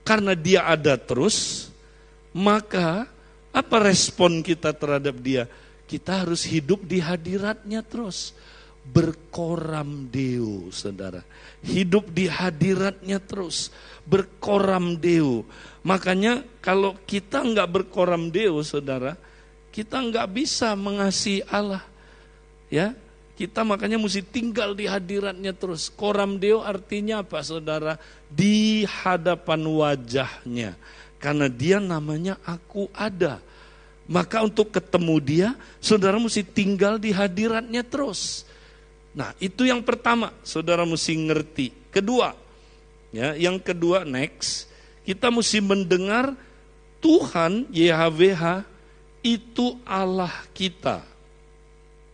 [0.03, 1.71] Karena dia ada terus,
[2.35, 3.07] maka
[3.53, 5.47] apa respon kita terhadap dia?
[5.87, 8.35] Kita harus hidup di hadiratnya terus.
[8.83, 11.23] Berkoram deo, saudara.
[11.63, 13.71] Hidup di hadiratnya terus.
[14.03, 15.47] Berkoram deo.
[15.87, 19.15] Makanya kalau kita nggak berkoram deo, saudara,
[19.71, 21.85] kita nggak bisa mengasihi Allah.
[22.73, 22.97] Ya,
[23.33, 25.89] kita makanya mesti tinggal di hadiratnya terus.
[25.89, 27.97] Koram deo artinya apa saudara?
[28.29, 30.77] Di hadapan wajahnya.
[31.17, 33.41] Karena dia namanya aku ada.
[34.11, 38.45] Maka untuk ketemu dia, saudara mesti tinggal di hadiratnya terus.
[39.15, 41.67] Nah itu yang pertama, saudara mesti ngerti.
[41.89, 42.35] Kedua,
[43.15, 44.69] ya, yang kedua next,
[45.07, 46.35] kita mesti mendengar
[46.99, 48.67] Tuhan YHWH
[49.23, 51.12] itu Allah kita.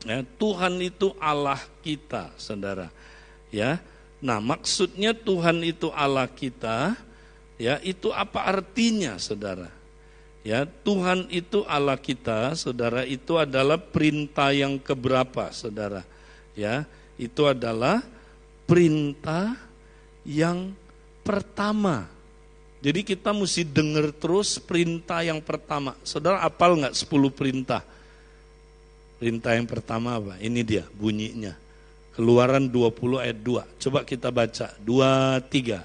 [0.08, 2.88] Ya, Tuhan itu Allah kita, saudara.
[3.52, 3.76] Ya,
[4.24, 6.96] nah maksudnya Tuhan itu Allah kita,
[7.60, 9.68] ya itu apa artinya, saudara?
[10.40, 16.00] Ya, Tuhan itu Allah kita, saudara, itu adalah perintah yang keberapa, saudara?
[16.56, 16.88] Ya,
[17.20, 18.00] itu adalah
[18.64, 19.60] perintah
[20.24, 20.72] yang
[21.20, 22.08] pertama.
[22.80, 25.92] Jadi kita mesti dengar terus perintah yang pertama.
[26.00, 27.84] Saudara apal nggak 10 perintah?
[29.18, 30.38] Perintah yang pertama apa?
[30.38, 31.58] Ini dia bunyinya.
[32.14, 33.82] Keluaran 20 ayat 2.
[33.82, 34.74] Coba kita baca.
[34.78, 35.82] 2, 3.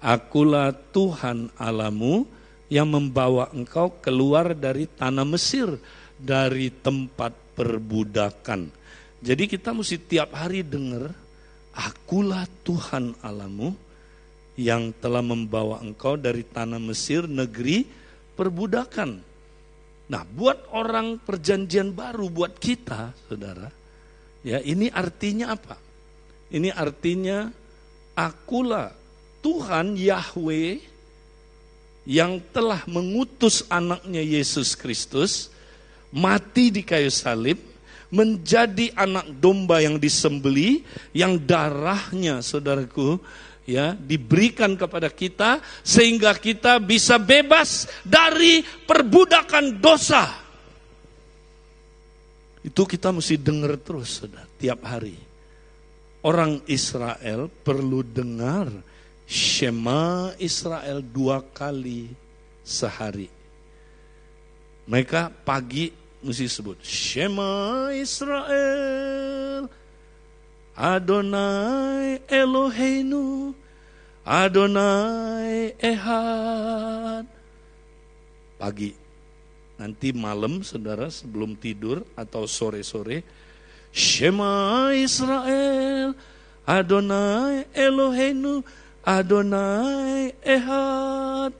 [0.00, 2.24] Akulah Tuhan alamu
[2.72, 5.76] yang membawa engkau keluar dari tanah Mesir,
[6.16, 8.68] dari tempat perbudakan.
[9.24, 11.12] Jadi kita mesti tiap hari dengar,
[11.72, 13.72] akulah Tuhan alamu
[14.56, 17.84] yang telah membawa engkau dari tanah Mesir, negeri
[18.36, 19.33] perbudakan.
[20.04, 23.72] Nah, buat orang perjanjian baru, buat kita, saudara,
[24.44, 25.80] ya ini artinya apa?
[26.52, 27.48] Ini artinya
[28.12, 28.92] akulah
[29.40, 30.80] Tuhan Yahweh
[32.04, 35.48] yang telah mengutus anaknya Yesus Kristus
[36.12, 37.56] mati di kayu salib
[38.12, 43.18] menjadi anak domba yang disembeli yang darahnya saudaraku
[43.64, 50.44] ya diberikan kepada kita sehingga kita bisa bebas dari perbudakan dosa.
[52.64, 55.16] Itu kita mesti dengar terus saudara tiap hari.
[56.24, 58.72] Orang Israel perlu dengar
[59.28, 62.08] Shema Israel dua kali
[62.64, 63.28] sehari.
[64.88, 65.92] Mereka pagi
[66.24, 69.68] mesti sebut Shema Israel
[70.74, 73.54] Adonai Eloheinu
[74.26, 77.26] Adonai Ehad
[78.58, 78.92] Pagi
[79.74, 83.26] Nanti malam saudara sebelum tidur atau sore-sore
[83.94, 86.14] Shema Israel
[86.66, 88.64] Adonai Eloheinu
[89.04, 91.52] Adonai Ehad.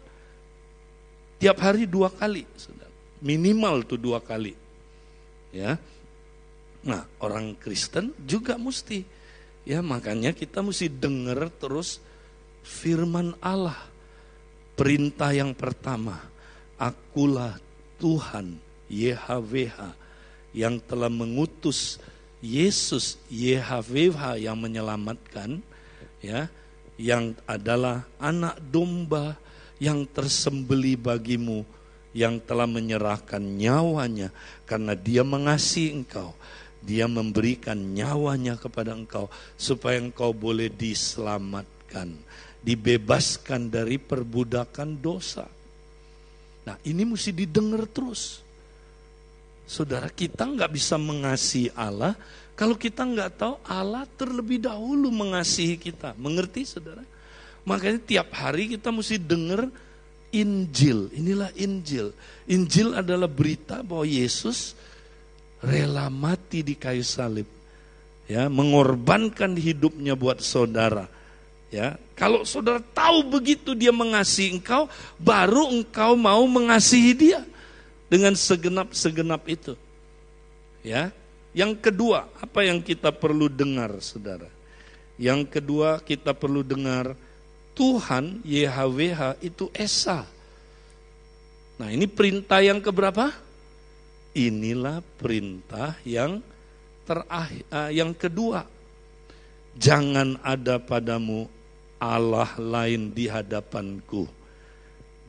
[1.36, 2.48] Tiap hari dua kali,
[3.20, 4.56] minimal tuh dua kali.
[5.52, 5.76] Ya,
[6.84, 9.02] Nah, orang Kristen juga mesti.
[9.64, 11.98] Ya, makanya kita mesti dengar terus
[12.60, 13.80] firman Allah.
[14.76, 16.20] Perintah yang pertama,
[16.76, 17.56] akulah
[17.96, 18.60] Tuhan
[18.92, 19.96] YHWH
[20.52, 21.96] yang telah mengutus
[22.44, 25.64] Yesus YHWH yang menyelamatkan
[26.20, 26.52] ya
[27.00, 29.40] yang adalah anak domba
[29.80, 31.64] yang tersembeli bagimu
[32.14, 34.30] yang telah menyerahkan nyawanya
[34.68, 36.36] karena dia mengasihi engkau
[36.84, 42.12] dia memberikan nyawanya kepada engkau supaya engkau boleh diselamatkan
[42.60, 45.48] dibebaskan dari perbudakan dosa
[46.64, 48.44] nah ini mesti didengar terus
[49.64, 52.12] saudara kita nggak bisa mengasihi Allah
[52.54, 57.02] kalau kita nggak tahu Allah terlebih dahulu mengasihi kita, mengerti saudara?
[57.66, 59.66] Makanya tiap hari kita mesti dengar
[60.30, 61.10] Injil.
[61.18, 62.14] Inilah Injil.
[62.46, 64.78] Injil adalah berita bahwa Yesus
[65.64, 67.48] rela mati di kayu salib.
[68.24, 71.08] Ya, mengorbankan hidupnya buat saudara.
[71.68, 74.86] Ya, kalau saudara tahu begitu dia mengasihi engkau,
[75.18, 77.42] baru engkau mau mengasihi dia
[78.08, 79.74] dengan segenap-segenap itu.
[80.80, 81.10] Ya,
[81.52, 84.48] yang kedua, apa yang kita perlu dengar, saudara?
[85.20, 87.14] Yang kedua, kita perlu dengar
[87.74, 90.26] Tuhan YHWH itu Esa.
[91.74, 93.34] Nah, ini perintah yang keberapa?
[94.34, 96.42] Inilah perintah yang
[97.06, 98.66] terakhir, uh, yang kedua.
[99.78, 101.46] Jangan ada padamu
[102.02, 104.26] Allah lain di hadapanku.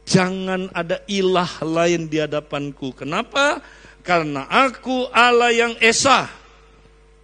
[0.05, 2.93] Jangan ada ilah lain di hadapanku.
[2.93, 3.61] Kenapa?
[4.05, 6.29] Karena aku Allah yang esa.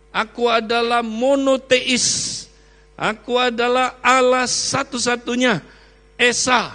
[0.09, 2.49] Aku adalah monoteis.
[2.97, 5.61] Aku adalah Allah satu-satunya.
[6.17, 6.73] Esa.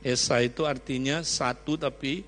[0.00, 2.24] Esa itu artinya satu tapi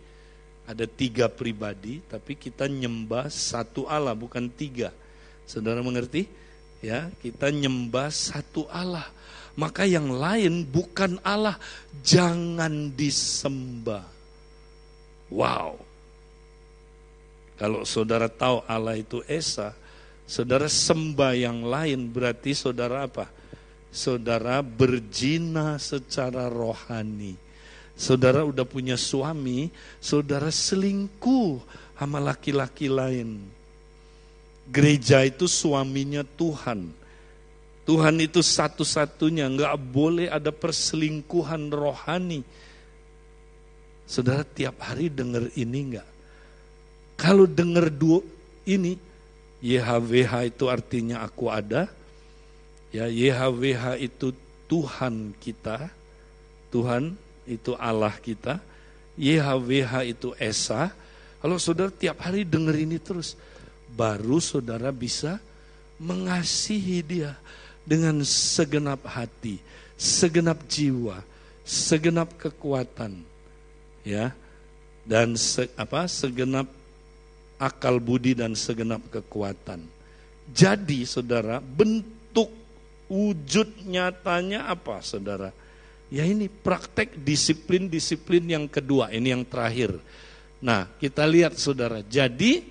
[0.67, 2.03] ada tiga pribadi.
[2.05, 4.91] Tapi kita nyembah satu Allah bukan tiga.
[5.47, 6.27] Saudara mengerti?
[6.85, 9.09] Ya, kita nyembah satu Allah
[9.57, 11.57] maka yang lain bukan Allah,
[12.05, 14.05] jangan disembah.
[15.33, 15.81] Wow.
[17.57, 19.73] Kalau saudara tahu Allah itu Esa,
[20.29, 23.33] saudara sembah yang lain berarti saudara apa?
[23.89, 27.46] Saudara berjina secara rohani.
[27.97, 31.65] Saudara udah punya suami, saudara selingkuh
[31.97, 33.41] sama laki-laki lain.
[34.69, 36.93] Gereja itu suaminya Tuhan
[37.87, 42.43] Tuhan itu satu-satunya, nggak boleh ada perselingkuhan rohani.
[44.11, 46.09] Saudara tiap hari dengar ini nggak?
[47.15, 48.27] Kalau dengar dua
[48.67, 48.99] ini,
[49.63, 51.87] YHWH itu artinya aku ada,
[52.91, 54.35] ya YHWH itu
[54.67, 55.87] Tuhan kita,
[56.75, 57.15] Tuhan
[57.49, 58.61] itu Allah kita,
[59.17, 60.93] YHWH itu Esa.
[61.41, 63.39] Kalau saudara tiap hari dengar ini terus,
[63.95, 65.41] baru saudara bisa
[65.97, 67.33] mengasihi dia
[67.87, 69.63] dengan segenap hati,
[69.97, 71.23] segenap jiwa,
[71.65, 73.25] segenap kekuatan,
[74.05, 74.35] ya,
[75.07, 76.67] dan se, apa segenap
[77.57, 79.87] akal budi dan segenap kekuatan.
[80.51, 82.53] Jadi, saudara, bentuk
[83.11, 85.51] wujud nyatanya apa, saudara?
[86.07, 89.99] Ya ini praktek disiplin-disiplin yang kedua, ini yang terakhir.
[90.63, 91.99] Nah, kita lihat saudara.
[92.07, 92.63] Jadi,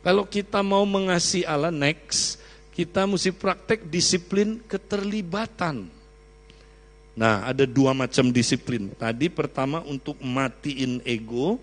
[0.00, 2.38] kalau kita mau mengasihi Allah next,
[2.70, 5.90] kita mesti praktek disiplin keterlibatan.
[7.18, 8.94] Nah, ada dua macam disiplin.
[8.94, 11.58] Tadi pertama untuk matiin ego,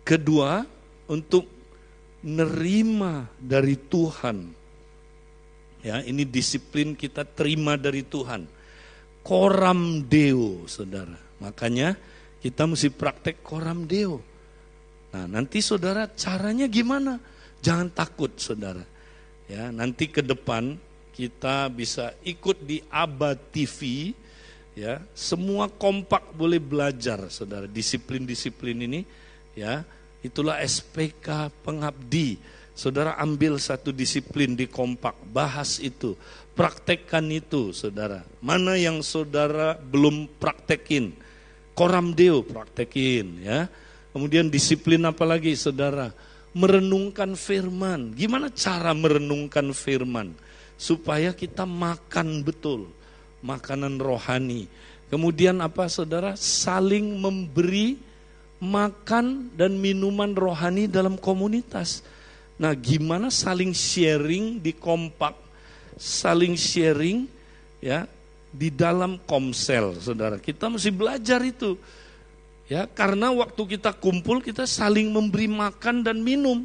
[0.00, 0.64] kedua
[1.04, 1.44] untuk
[2.24, 4.48] nerima dari Tuhan.
[5.84, 8.48] Ya, ini disiplin kita terima dari Tuhan.
[9.24, 11.16] Koram deo, Saudara.
[11.40, 11.96] Makanya
[12.44, 14.20] kita mesti praktek koram deo.
[15.16, 17.16] Nah, nanti Saudara caranya gimana?
[17.64, 18.84] Jangan takut, Saudara.
[19.48, 20.76] Ya, nanti ke depan
[21.16, 24.12] kita bisa ikut di ABA TV
[24.76, 25.00] ya.
[25.16, 29.00] Semua kompak boleh belajar Saudara, disiplin-disiplin ini
[29.56, 29.86] ya.
[30.20, 32.36] Itulah SPK pengabdi.
[32.74, 36.18] Saudara ambil satu disiplin di kompak, bahas itu,
[36.58, 38.26] praktekkan itu, saudara.
[38.42, 41.14] Mana yang saudara belum praktekin?
[41.78, 43.70] Koram deo praktekin, ya.
[44.10, 46.10] Kemudian disiplin apa lagi, saudara?
[46.54, 48.14] merenungkan firman.
[48.14, 50.32] Gimana cara merenungkan firman?
[50.78, 52.88] Supaya kita makan betul
[53.42, 54.70] makanan rohani.
[55.10, 56.38] Kemudian apa saudara?
[56.38, 57.98] Saling memberi
[58.62, 62.06] makan dan minuman rohani dalam komunitas.
[62.54, 65.34] Nah gimana saling sharing di kompak,
[65.98, 67.26] saling sharing
[67.82, 68.06] ya
[68.54, 70.38] di dalam komsel saudara.
[70.38, 71.74] Kita mesti belajar itu.
[72.64, 76.64] Ya, karena waktu kita kumpul kita saling memberi makan dan minum.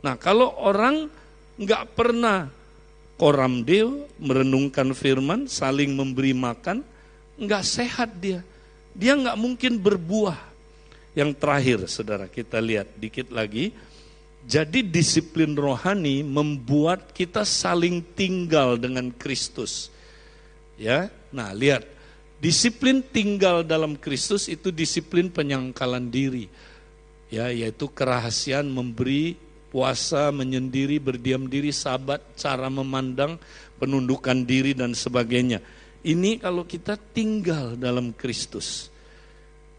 [0.00, 1.12] Nah, kalau orang
[1.60, 2.48] nggak pernah
[3.20, 6.80] koram deo, merenungkan firman, saling memberi makan,
[7.36, 8.40] nggak sehat dia.
[8.96, 10.40] Dia nggak mungkin berbuah.
[11.12, 13.76] Yang terakhir, saudara, kita lihat dikit lagi.
[14.44, 19.92] Jadi disiplin rohani membuat kita saling tinggal dengan Kristus.
[20.80, 21.84] Ya, nah lihat
[22.40, 26.48] Disiplin tinggal dalam Kristus itu disiplin penyangkalan diri.
[27.28, 29.36] Ya, yaitu kerahasiaan memberi,
[29.68, 33.36] puasa, menyendiri, berdiam diri, sabat, cara memandang,
[33.76, 35.60] penundukan diri dan sebagainya.
[36.00, 38.88] Ini kalau kita tinggal dalam Kristus.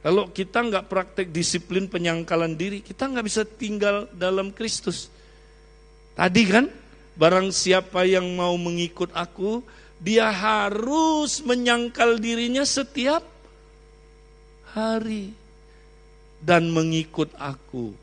[0.02, 5.14] Kalau kita nggak praktek disiplin penyangkalan diri, kita nggak bisa tinggal dalam Kristus.
[6.18, 6.66] Tadi kan,
[7.14, 9.62] barang siapa yang mau mengikut aku,
[10.02, 13.22] dia harus menyangkal dirinya setiap
[14.74, 15.38] hari
[16.42, 17.94] dan mengikut aku.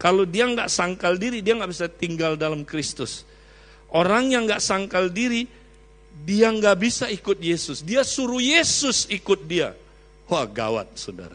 [0.00, 3.28] Kalau dia nggak sangkal diri, dia nggak bisa tinggal dalam Kristus.
[3.92, 5.44] Orang yang nggak sangkal diri,
[6.24, 7.84] dia nggak bisa ikut Yesus.
[7.84, 9.76] Dia suruh Yesus ikut dia.
[10.30, 11.34] Wah gawat saudara.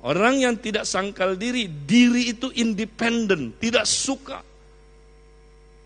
[0.00, 4.40] Orang yang tidak sangkal diri, diri itu independen, tidak suka.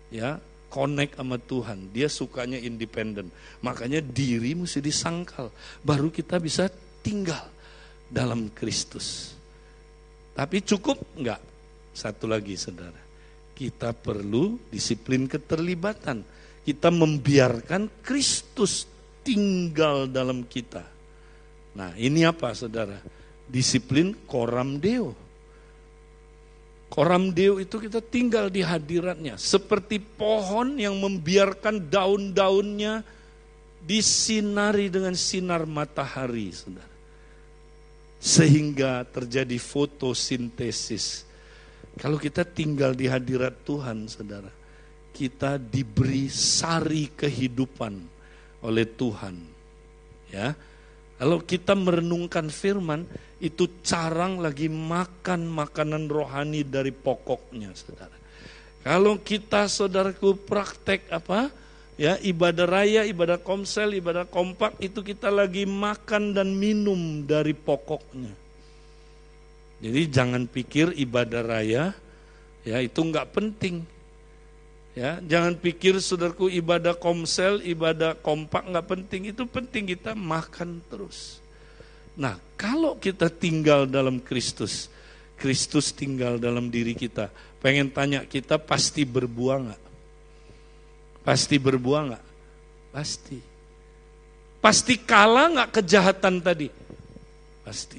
[0.07, 0.39] Ya,
[0.71, 1.91] connect sama Tuhan.
[1.91, 3.27] Dia sukanya independen.
[3.59, 5.51] Makanya diri mesti disangkal.
[5.83, 6.71] Baru kita bisa
[7.03, 7.43] tinggal
[8.07, 9.35] dalam Kristus.
[10.31, 11.43] Tapi cukup enggak?
[11.91, 12.99] Satu lagi saudara.
[13.55, 16.23] Kita perlu disiplin keterlibatan.
[16.63, 18.87] Kita membiarkan Kristus
[19.27, 20.94] tinggal dalam kita.
[21.75, 22.97] Nah, ini apa Saudara?
[23.45, 25.13] Disiplin koram deo.
[26.87, 29.35] Koram deo itu kita tinggal di hadiratnya.
[29.35, 33.03] Seperti pohon yang membiarkan daun-daunnya
[33.85, 36.95] disinari dengan sinar matahari, saudara.
[38.17, 41.27] Sehingga terjadi fotosintesis.
[41.99, 44.49] Kalau kita tinggal di hadirat Tuhan, saudara,
[45.13, 47.93] kita diberi sari kehidupan
[48.65, 49.35] oleh Tuhan.
[50.33, 50.57] Ya,
[51.15, 53.07] kalau kita merenungkan firman,
[53.39, 58.15] itu carang lagi makan makanan rohani dari pokoknya, saudara.
[58.83, 61.49] Kalau kita, saudaraku, praktek apa?
[61.95, 68.35] Ya, ibadah raya, ibadah komsel, ibadah kompak itu kita lagi makan dan minum dari pokoknya.
[69.79, 71.91] Jadi jangan pikir ibadah raya
[72.65, 73.85] ya itu enggak penting.
[74.95, 79.21] Ya, jangan pikir saudaraku ibadah komsel, ibadah kompak enggak penting.
[79.35, 81.43] Itu penting kita makan terus.
[82.15, 84.87] Nah, kalau kita tinggal dalam Kristus,
[85.35, 87.27] Kristus tinggal dalam diri kita.
[87.59, 89.81] Pengen tanya kita pasti berbuah enggak?
[91.25, 92.25] Pasti berbuah nggak?
[92.93, 93.39] Pasti.
[94.61, 96.69] Pasti kalah nggak kejahatan tadi?
[97.65, 97.97] Pasti.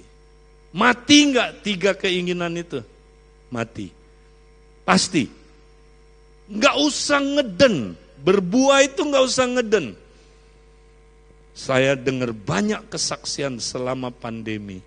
[0.71, 2.79] Mati nggak tiga keinginan itu?
[3.51, 3.91] Mati.
[4.87, 5.27] Pasti.
[6.51, 7.99] Nggak usah ngeden.
[8.23, 9.87] Berbuah itu nggak usah ngeden.
[11.57, 14.83] Saya dengar banyak kesaksian selama pandemi.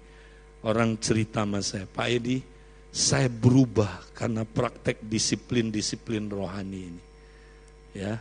[0.60, 2.43] Orang cerita sama saya, Pak Edi,
[2.91, 7.03] saya berubah karena praktek disiplin-disiplin rohani ini.
[7.95, 8.20] Ya,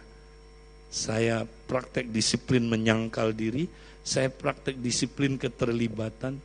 [0.88, 3.66] saya praktek disiplin menyangkal diri,
[4.06, 6.40] saya praktek disiplin keterlibatan.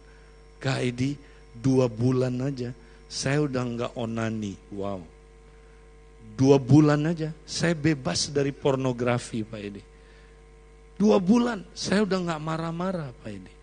[0.57, 1.15] Kak Edi,
[1.53, 2.73] dua bulan aja,
[3.05, 4.57] saya udah nggak onani.
[4.73, 5.12] Wow.
[6.33, 9.83] Dua bulan aja, saya bebas dari pornografi Pak Edi.
[10.97, 13.53] Dua bulan, saya udah nggak marah-marah Pak Edi.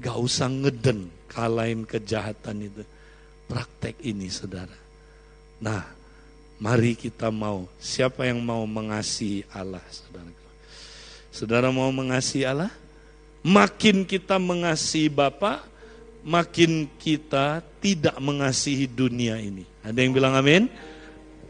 [0.00, 2.82] Gak usah ngeden, kalahin kejahatan itu.
[3.44, 4.72] Praktek ini saudara.
[5.60, 6.00] Nah,
[6.60, 7.64] Mari kita mau.
[7.80, 10.28] Siapa yang mau mengasihi Allah, saudara?
[11.32, 12.68] Saudara mau mengasihi Allah?
[13.40, 15.64] Makin kita mengasihi Bapa,
[16.20, 19.64] makin kita tidak mengasihi dunia ini.
[19.80, 20.68] Ada yang bilang amin?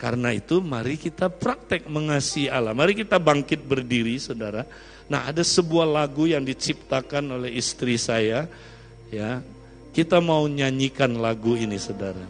[0.01, 2.73] Karena itu mari kita praktek mengasihi Allah.
[2.73, 4.65] Mari kita bangkit berdiri, saudara.
[5.13, 8.49] Nah, ada sebuah lagu yang diciptakan oleh istri saya,
[9.13, 9.45] ya.
[9.93, 12.25] Kita mau nyanyikan lagu ini, saudara.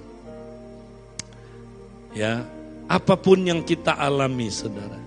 [2.10, 2.42] Ya,
[2.90, 4.98] Apa pun yang kita alami saudara,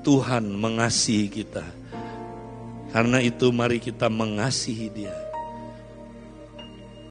[0.00, 1.68] Tuhan mengasihi kita.
[2.96, 5.19] Karena itu mari kita mengasihi dia.